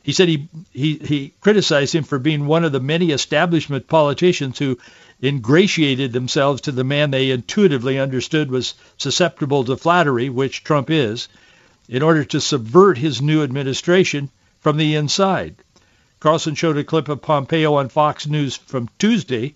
He 0.04 0.12
said 0.12 0.28
he, 0.28 0.50
he, 0.74 0.96
he 0.96 1.34
criticized 1.40 1.96
him 1.96 2.04
for 2.04 2.20
being 2.20 2.48
one 2.48 2.66
of 2.66 2.72
the 2.72 2.80
many 2.80 3.12
establishment 3.12 3.88
politicians 3.88 4.60
who 4.60 4.78
ingratiated 5.22 6.12
themselves 6.12 6.62
to 6.62 6.72
the 6.72 6.84
man 6.84 7.12
they 7.12 7.32
intuitively 7.32 8.00
understood 8.00 8.52
was 8.52 8.74
susceptible 8.98 9.64
to 9.64 9.78
flattery, 9.78 10.30
which 10.30 10.64
Trump 10.64 10.90
is, 10.90 11.28
in 11.88 12.02
order 12.02 12.24
to 12.26 12.42
subvert 12.42 12.98
his 12.98 13.22
new 13.22 13.44
administration 13.44 14.30
from 14.60 14.78
the 14.78 14.96
inside. 14.96 15.56
Carlson 16.20 16.56
showed 16.56 16.78
a 16.78 16.84
clip 16.84 17.08
of 17.08 17.22
Pompeo 17.22 17.76
on 17.76 17.88
Fox 17.88 18.28
News 18.28 18.58
from 18.58 18.90
Tuesday 19.00 19.56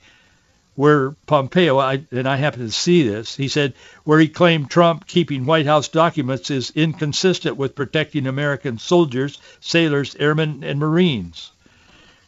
where 0.75 1.11
Pompeo, 1.27 1.77
I, 1.77 2.03
and 2.11 2.27
I 2.27 2.37
happen 2.37 2.61
to 2.61 2.71
see 2.71 3.03
this, 3.03 3.35
he 3.35 3.47
said 3.47 3.73
where 4.03 4.19
he 4.19 4.27
claimed 4.27 4.69
Trump 4.69 5.05
keeping 5.05 5.45
White 5.45 5.65
House 5.67 5.87
documents 5.87 6.49
is 6.49 6.71
inconsistent 6.75 7.57
with 7.57 7.75
protecting 7.75 8.25
American 8.25 8.79
soldiers, 8.79 9.39
sailors, 9.59 10.15
airmen, 10.19 10.63
and 10.63 10.79
Marines. 10.79 11.51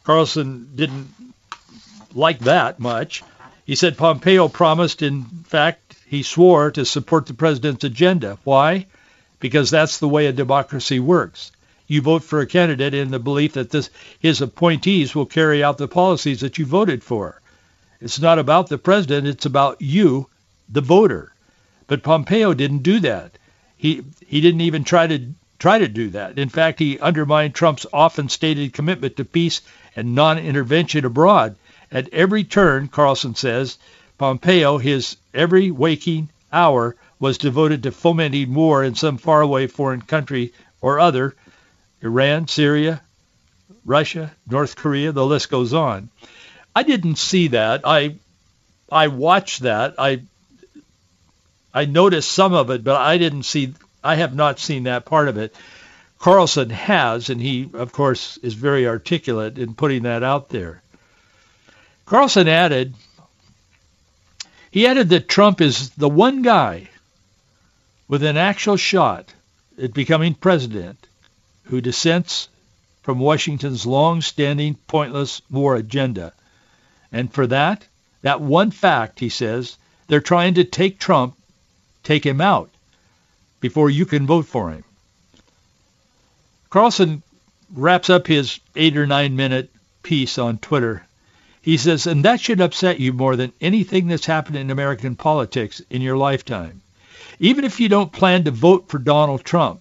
Carlson 0.03 0.69
didn't 0.75 1.07
like 2.13 2.39
that 2.39 2.79
much. 2.79 3.23
He 3.65 3.75
said 3.75 3.97
Pompeo 3.97 4.47
promised, 4.47 5.01
in 5.01 5.23
fact, 5.23 5.95
he 6.05 6.21
swore 6.21 6.69
to 6.71 6.85
support 6.85 7.25
the 7.25 7.33
president's 7.33 7.83
agenda. 7.83 8.37
Why? 8.43 8.85
Because 9.39 9.71
that's 9.71 9.97
the 9.97 10.07
way 10.07 10.27
a 10.27 10.31
democracy 10.31 10.99
works. 10.99 11.51
You 11.87 12.01
vote 12.01 12.23
for 12.23 12.41
a 12.41 12.47
candidate 12.47 12.93
in 12.93 13.09
the 13.09 13.19
belief 13.19 13.53
that 13.53 13.71
this, 13.71 13.89
his 14.19 14.41
appointees 14.41 15.15
will 15.15 15.25
carry 15.25 15.63
out 15.63 15.79
the 15.79 15.87
policies 15.87 16.41
that 16.41 16.59
you 16.59 16.65
voted 16.65 17.03
for. 17.03 17.41
It's 18.01 18.19
not 18.19 18.39
about 18.39 18.67
the 18.67 18.77
president. 18.77 19.27
It's 19.27 19.45
about 19.45 19.81
you, 19.81 20.27
the 20.67 20.81
voter. 20.81 21.33
But 21.87 22.03
Pompeo 22.03 22.53
didn't 22.53 22.83
do 22.83 22.99
that. 23.01 23.37
He 23.77 24.03
he 24.25 24.41
didn't 24.41 24.61
even 24.61 24.83
try 24.83 25.07
to 25.07 25.33
try 25.59 25.79
to 25.79 25.87
do 25.87 26.09
that. 26.09 26.37
In 26.37 26.49
fact, 26.49 26.79
he 26.79 26.99
undermined 26.99 27.55
Trump's 27.55 27.85
often 27.93 28.29
stated 28.29 28.73
commitment 28.73 29.15
to 29.17 29.25
peace 29.25 29.61
and 29.95 30.15
non-intervention 30.15 31.05
abroad. 31.05 31.55
At 31.91 32.09
every 32.09 32.43
turn, 32.43 32.87
Carlson 32.87 33.35
says, 33.35 33.77
Pompeo, 34.17 34.77
his 34.77 35.17
every 35.33 35.71
waking 35.71 36.29
hour 36.51 36.95
was 37.19 37.37
devoted 37.37 37.83
to 37.83 37.91
fomenting 37.91 38.53
war 38.53 38.83
in 38.83 38.95
some 38.95 39.17
faraway 39.17 39.67
foreign 39.67 40.01
country 40.01 40.53
or 40.81 40.99
other, 40.99 41.35
Iran, 42.01 42.47
Syria, 42.47 43.01
Russia, 43.85 44.31
North 44.49 44.75
Korea, 44.75 45.11
the 45.11 45.25
list 45.25 45.49
goes 45.49 45.73
on. 45.73 46.09
I 46.75 46.83
didn't 46.83 47.17
see 47.17 47.47
that. 47.49 47.81
I 47.85 48.15
I 48.91 49.07
watched 49.07 49.61
that. 49.61 49.95
I 49.97 50.21
I 51.73 51.85
noticed 51.85 52.31
some 52.31 52.53
of 52.53 52.69
it, 52.69 52.83
but 52.83 52.97
I 52.97 53.17
didn't 53.17 53.43
see. 53.43 53.73
I 54.03 54.15
have 54.15 54.35
not 54.35 54.59
seen 54.59 54.83
that 54.83 55.05
part 55.05 55.29
of 55.29 55.37
it. 55.37 55.55
Carlson 56.19 56.69
has, 56.69 57.29
and 57.29 57.41
he, 57.41 57.69
of 57.73 57.91
course, 57.91 58.37
is 58.37 58.53
very 58.53 58.87
articulate 58.87 59.57
in 59.57 59.73
putting 59.73 60.03
that 60.03 60.23
out 60.23 60.49
there. 60.49 60.81
Carlson 62.05 62.47
added, 62.47 62.93
he 64.71 64.87
added 64.87 65.09
that 65.09 65.27
Trump 65.27 65.61
is 65.61 65.89
the 65.91 66.09
one 66.09 66.41
guy 66.41 66.89
with 68.07 68.23
an 68.23 68.37
actual 68.37 68.77
shot 68.77 69.33
at 69.81 69.93
becoming 69.93 70.33
president 70.33 71.07
who 71.65 71.81
dissents 71.81 72.47
from 73.01 73.19
Washington's 73.19 73.85
long-standing 73.85 74.75
pointless 74.87 75.41
war 75.49 75.75
agenda. 75.75 76.31
And 77.15 77.31
for 77.33 77.47
that, 77.47 77.87
that 78.23 78.41
one 78.41 78.71
fact, 78.71 79.21
he 79.21 79.29
says, 79.29 79.77
they're 80.07 80.19
trying 80.19 80.55
to 80.55 80.65
take 80.65 80.99
Trump, 80.99 81.37
take 82.03 82.25
him 82.25 82.41
out 82.41 82.69
before 83.61 83.89
you 83.89 84.05
can 84.05 84.27
vote 84.27 84.47
for 84.47 84.69
him. 84.69 84.83
Carlson 86.69 87.23
wraps 87.73 88.09
up 88.09 88.27
his 88.27 88.59
eight 88.75 88.97
or 88.97 89.07
nine 89.07 89.37
minute 89.37 89.71
piece 90.03 90.37
on 90.37 90.57
Twitter. 90.57 91.07
He 91.61 91.77
says, 91.77 92.05
and 92.05 92.25
that 92.25 92.41
should 92.41 92.59
upset 92.59 92.99
you 92.99 93.13
more 93.13 93.37
than 93.37 93.53
anything 93.61 94.07
that's 94.09 94.25
happened 94.25 94.57
in 94.57 94.69
American 94.69 95.15
politics 95.15 95.81
in 95.89 96.01
your 96.01 96.17
lifetime. 96.17 96.81
Even 97.39 97.63
if 97.63 97.79
you 97.79 97.87
don't 97.87 98.11
plan 98.11 98.43
to 98.43 98.51
vote 98.51 98.89
for 98.89 98.99
Donald 98.99 99.45
Trump, 99.45 99.79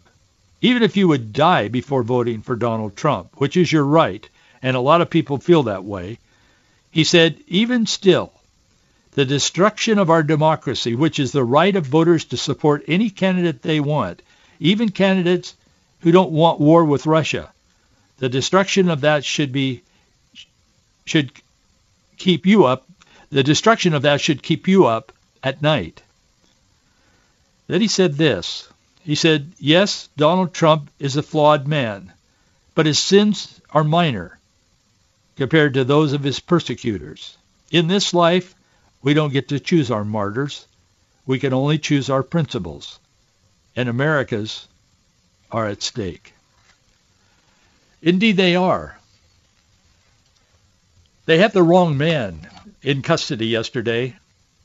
even 0.60 0.84
if 0.84 0.96
you 0.96 1.08
would 1.08 1.32
die 1.32 1.66
before 1.66 2.04
voting 2.04 2.42
for 2.42 2.54
Donald 2.54 2.94
Trump, 2.94 3.30
which 3.38 3.56
is 3.56 3.72
your 3.72 3.84
right, 3.84 4.28
and 4.62 4.76
a 4.76 4.80
lot 4.80 5.00
of 5.00 5.10
people 5.10 5.38
feel 5.38 5.64
that 5.64 5.82
way, 5.82 6.16
he 6.94 7.02
said, 7.02 7.40
even 7.48 7.86
still, 7.86 8.32
the 9.14 9.24
destruction 9.24 9.98
of 9.98 10.10
our 10.10 10.22
democracy, 10.22 10.94
which 10.94 11.18
is 11.18 11.32
the 11.32 11.42
right 11.42 11.74
of 11.74 11.84
voters 11.84 12.26
to 12.26 12.36
support 12.36 12.84
any 12.86 13.10
candidate 13.10 13.62
they 13.62 13.80
want, 13.80 14.22
even 14.60 14.88
candidates 14.88 15.56
who 16.02 16.12
don't 16.12 16.30
want 16.30 16.60
war 16.60 16.84
with 16.84 17.04
Russia, 17.04 17.52
the 18.18 18.28
destruction 18.28 18.88
of 18.88 19.00
that 19.00 19.24
should 19.24 19.50
be 19.50 19.82
should 21.04 21.32
keep 22.16 22.46
you 22.46 22.64
up. 22.64 22.86
The 23.30 23.42
destruction 23.42 23.94
of 23.94 24.02
that 24.02 24.20
should 24.20 24.40
keep 24.40 24.68
you 24.68 24.86
up 24.86 25.10
at 25.42 25.62
night. 25.62 26.00
Then 27.66 27.80
he 27.80 27.88
said 27.88 28.14
this. 28.14 28.68
He 29.02 29.16
said, 29.16 29.50
yes, 29.58 30.08
Donald 30.16 30.54
Trump 30.54 30.90
is 31.00 31.16
a 31.16 31.24
flawed 31.24 31.66
man, 31.66 32.12
but 32.76 32.86
his 32.86 33.00
sins 33.00 33.60
are 33.72 33.82
minor 33.82 34.38
compared 35.36 35.74
to 35.74 35.84
those 35.84 36.12
of 36.12 36.22
his 36.22 36.40
persecutors. 36.40 37.36
In 37.70 37.88
this 37.88 38.14
life, 38.14 38.54
we 39.02 39.14
don't 39.14 39.32
get 39.32 39.48
to 39.48 39.60
choose 39.60 39.90
our 39.90 40.04
martyrs. 40.04 40.66
We 41.26 41.38
can 41.38 41.52
only 41.52 41.78
choose 41.78 42.10
our 42.10 42.22
principles. 42.22 42.98
And 43.76 43.88
America's 43.88 44.68
are 45.50 45.66
at 45.66 45.82
stake. 45.82 46.32
Indeed, 48.02 48.36
they 48.36 48.54
are. 48.56 48.98
They 51.26 51.38
have 51.38 51.52
the 51.52 51.62
wrong 51.62 51.96
man 51.96 52.48
in 52.82 53.02
custody 53.02 53.46
yesterday. 53.46 54.16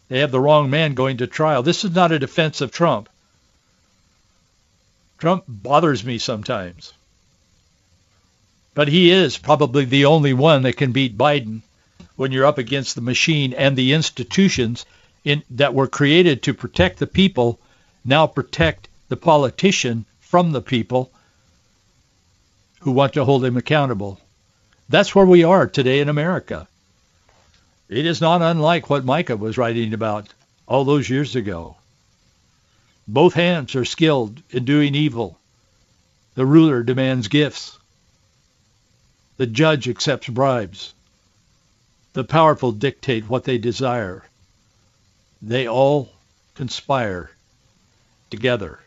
They 0.09 0.19
have 0.19 0.31
the 0.31 0.39
wrong 0.39 0.69
man 0.69 0.93
going 0.93 1.17
to 1.17 1.27
trial. 1.27 1.63
This 1.63 1.85
is 1.85 1.95
not 1.95 2.11
a 2.11 2.19
defense 2.19 2.61
of 2.61 2.71
Trump. 2.71 3.09
Trump 5.17 5.45
bothers 5.47 6.03
me 6.03 6.17
sometimes. 6.17 6.93
But 8.79 8.87
he 8.87 9.11
is 9.11 9.37
probably 9.37 9.83
the 9.83 10.05
only 10.05 10.31
one 10.31 10.61
that 10.61 10.77
can 10.77 10.93
beat 10.93 11.17
Biden 11.17 11.63
when 12.15 12.31
you're 12.31 12.45
up 12.45 12.57
against 12.57 12.95
the 12.95 13.01
machine 13.01 13.51
and 13.51 13.75
the 13.75 13.91
institutions 13.91 14.85
in, 15.25 15.43
that 15.49 15.73
were 15.73 15.89
created 15.89 16.43
to 16.43 16.53
protect 16.53 16.97
the 16.97 17.05
people 17.05 17.59
now 18.05 18.25
protect 18.25 18.87
the 19.09 19.17
politician 19.17 20.05
from 20.21 20.53
the 20.53 20.61
people 20.61 21.11
who 22.79 22.91
want 22.91 23.11
to 23.15 23.25
hold 23.25 23.43
him 23.43 23.57
accountable. 23.57 24.21
That's 24.87 25.13
where 25.13 25.25
we 25.25 25.43
are 25.43 25.67
today 25.67 25.99
in 25.99 26.07
America. 26.07 26.65
It 27.89 28.05
is 28.05 28.21
not 28.21 28.41
unlike 28.41 28.89
what 28.89 29.03
Micah 29.03 29.35
was 29.35 29.57
writing 29.57 29.93
about 29.93 30.29
all 30.69 30.85
those 30.85 31.09
years 31.09 31.35
ago. 31.35 31.75
Both 33.09 33.33
hands 33.33 33.75
are 33.75 33.83
skilled 33.83 34.41
in 34.51 34.63
doing 34.63 34.95
evil. 34.95 35.37
The 36.35 36.45
ruler 36.45 36.81
demands 36.81 37.27
gifts. 37.27 37.78
The 39.39 39.47
judge 39.47 39.87
accepts 39.87 40.27
bribes. 40.27 40.93
The 42.11 42.25
powerful 42.25 42.73
dictate 42.73 43.29
what 43.29 43.45
they 43.45 43.57
desire. 43.57 44.25
They 45.41 45.65
all 45.65 46.09
conspire 46.55 47.31
together. 48.29 48.81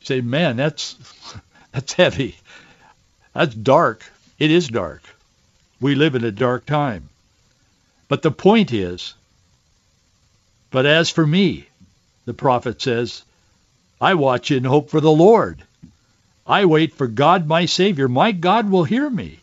You 0.00 0.06
say, 0.06 0.20
man, 0.22 0.56
that's 0.56 0.96
that's 1.72 1.92
heavy. 1.92 2.38
That's 3.34 3.54
dark. 3.54 4.10
It 4.38 4.50
is 4.50 4.68
dark. 4.68 5.02
We 5.82 5.94
live 5.94 6.14
in 6.14 6.24
a 6.24 6.32
dark 6.32 6.64
time. 6.64 7.10
But 8.08 8.22
the 8.22 8.30
point 8.30 8.72
is, 8.72 9.12
but 10.70 10.86
as 10.86 11.10
for 11.10 11.26
me, 11.26 11.68
the 12.24 12.32
prophet 12.32 12.80
says, 12.80 13.22
I 14.00 14.14
watch 14.14 14.50
in 14.50 14.64
hope 14.64 14.88
for 14.88 15.02
the 15.02 15.12
Lord. 15.12 15.62
I 16.46 16.66
wait 16.66 16.94
for 16.94 17.06
God, 17.06 17.46
my 17.46 17.66
Savior. 17.66 18.08
My 18.08 18.32
God 18.32 18.70
will 18.70 18.84
hear 18.84 19.08
me. 19.08 19.38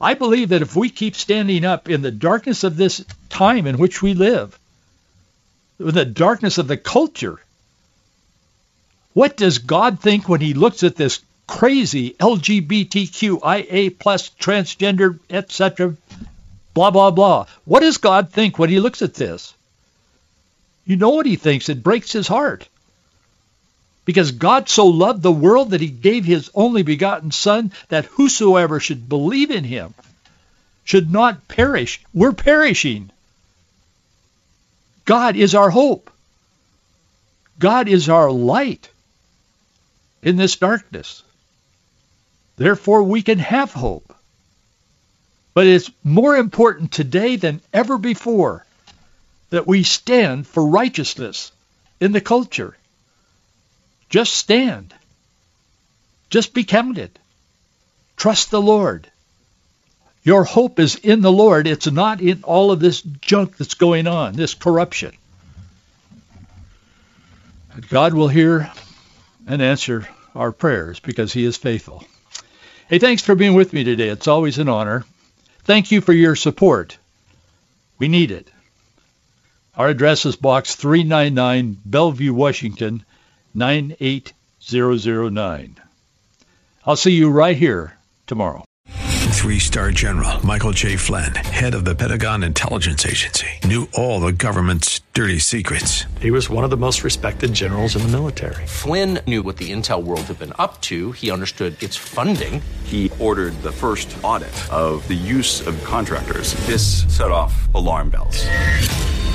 I 0.00 0.14
believe 0.14 0.50
that 0.50 0.62
if 0.62 0.76
we 0.76 0.90
keep 0.90 1.16
standing 1.16 1.64
up 1.64 1.88
in 1.88 2.02
the 2.02 2.10
darkness 2.10 2.64
of 2.64 2.76
this 2.76 3.04
time 3.30 3.66
in 3.66 3.78
which 3.78 4.02
we 4.02 4.12
live, 4.12 4.58
in 5.80 5.94
the 5.94 6.04
darkness 6.04 6.58
of 6.58 6.68
the 6.68 6.76
culture, 6.76 7.40
what 9.14 9.36
does 9.36 9.58
God 9.58 10.00
think 10.00 10.28
when 10.28 10.40
he 10.40 10.54
looks 10.54 10.82
at 10.82 10.96
this 10.96 11.20
crazy 11.46 12.10
LGBTQIA 12.20 13.98
plus 13.98 14.30
transgender, 14.40 15.18
etc., 15.30 15.96
blah, 16.74 16.90
blah, 16.90 17.12
blah? 17.12 17.46
What 17.64 17.80
does 17.80 17.98
God 17.98 18.30
think 18.30 18.58
when 18.58 18.70
he 18.70 18.80
looks 18.80 19.02
at 19.02 19.14
this? 19.14 19.54
You 20.84 20.96
know 20.96 21.10
what 21.10 21.26
he 21.26 21.36
thinks. 21.36 21.68
It 21.68 21.82
breaks 21.82 22.12
his 22.12 22.28
heart. 22.28 22.68
Because 24.04 24.32
God 24.32 24.68
so 24.68 24.86
loved 24.86 25.22
the 25.22 25.32
world 25.32 25.70
that 25.70 25.80
he 25.80 25.88
gave 25.88 26.24
his 26.24 26.50
only 26.54 26.82
begotten 26.82 27.30
Son, 27.30 27.72
that 27.88 28.04
whosoever 28.04 28.80
should 28.80 29.08
believe 29.08 29.50
in 29.50 29.64
him 29.64 29.94
should 30.84 31.10
not 31.10 31.48
perish. 31.48 32.02
We're 32.12 32.32
perishing. 32.32 33.10
God 35.04 35.36
is 35.36 35.54
our 35.54 35.70
hope. 35.70 36.10
God 37.58 37.88
is 37.88 38.08
our 38.08 38.30
light 38.30 38.90
in 40.22 40.36
this 40.36 40.56
darkness. 40.56 41.22
Therefore, 42.56 43.02
we 43.02 43.22
can 43.22 43.38
have 43.38 43.72
hope. 43.72 44.14
But 45.54 45.66
it's 45.66 45.90
more 46.02 46.36
important 46.36 46.92
today 46.92 47.36
than 47.36 47.60
ever 47.72 47.96
before 47.96 48.66
that 49.50 49.66
we 49.66 49.82
stand 49.82 50.46
for 50.46 50.66
righteousness 50.66 51.52
in 52.00 52.12
the 52.12 52.20
culture. 52.20 52.76
Just 54.14 54.34
stand. 54.36 54.94
Just 56.30 56.54
be 56.54 56.62
counted. 56.62 57.18
Trust 58.16 58.52
the 58.52 58.62
Lord. 58.62 59.10
Your 60.22 60.44
hope 60.44 60.78
is 60.78 60.94
in 60.94 61.20
the 61.20 61.32
Lord. 61.32 61.66
It's 61.66 61.90
not 61.90 62.20
in 62.20 62.44
all 62.44 62.70
of 62.70 62.78
this 62.78 63.02
junk 63.02 63.56
that's 63.56 63.74
going 63.74 64.06
on, 64.06 64.34
this 64.34 64.54
corruption. 64.54 65.16
God 67.90 68.14
will 68.14 68.28
hear 68.28 68.70
and 69.48 69.60
answer 69.60 70.06
our 70.32 70.52
prayers 70.52 71.00
because 71.00 71.32
he 71.32 71.44
is 71.44 71.56
faithful. 71.56 72.04
Hey, 72.88 73.00
thanks 73.00 73.22
for 73.22 73.34
being 73.34 73.54
with 73.54 73.72
me 73.72 73.82
today. 73.82 74.10
It's 74.10 74.28
always 74.28 74.58
an 74.58 74.68
honor. 74.68 75.04
Thank 75.64 75.90
you 75.90 76.00
for 76.00 76.12
your 76.12 76.36
support. 76.36 76.98
We 77.98 78.06
need 78.06 78.30
it. 78.30 78.48
Our 79.76 79.88
address 79.88 80.24
is 80.24 80.36
Box 80.36 80.76
399, 80.76 81.78
Bellevue, 81.84 82.32
Washington, 82.32 83.04
98009. 83.54 85.76
I'll 86.86 86.96
see 86.96 87.12
you 87.12 87.30
right 87.30 87.56
here 87.56 87.96
tomorrow. 88.26 88.64
Three-star 89.44 89.90
general 89.90 90.44
Michael 90.46 90.72
J. 90.72 90.96
Flynn, 90.96 91.34
head 91.34 91.74
of 91.74 91.84
the 91.84 91.94
Pentagon 91.94 92.42
Intelligence 92.42 93.04
Agency, 93.04 93.46
knew 93.64 93.86
all 93.92 94.20
the 94.20 94.32
government's 94.32 95.00
dirty 95.12 95.38
secrets. 95.38 96.04
He 96.20 96.30
was 96.30 96.48
one 96.48 96.64
of 96.64 96.70
the 96.70 96.78
most 96.78 97.04
respected 97.04 97.52
generals 97.52 97.94
in 97.94 98.02
the 98.02 98.08
military. 98.08 98.66
Flynn 98.66 99.18
knew 99.26 99.42
what 99.42 99.58
the 99.58 99.70
intel 99.70 100.02
world 100.02 100.22
had 100.22 100.38
been 100.38 100.54
up 100.58 100.80
to. 100.82 101.12
He 101.12 101.30
understood 101.30 101.80
its 101.82 101.94
funding. 101.94 102.62
He 102.84 103.12
ordered 103.18 103.52
the 103.62 103.72
first 103.72 104.16
audit 104.22 104.54
of 104.72 105.06
the 105.08 105.14
use 105.14 105.66
of 105.66 105.82
contractors. 105.84 106.54
This 106.66 107.04
set 107.14 107.30
off 107.30 107.68
alarm 107.74 108.08
bells. 108.08 108.46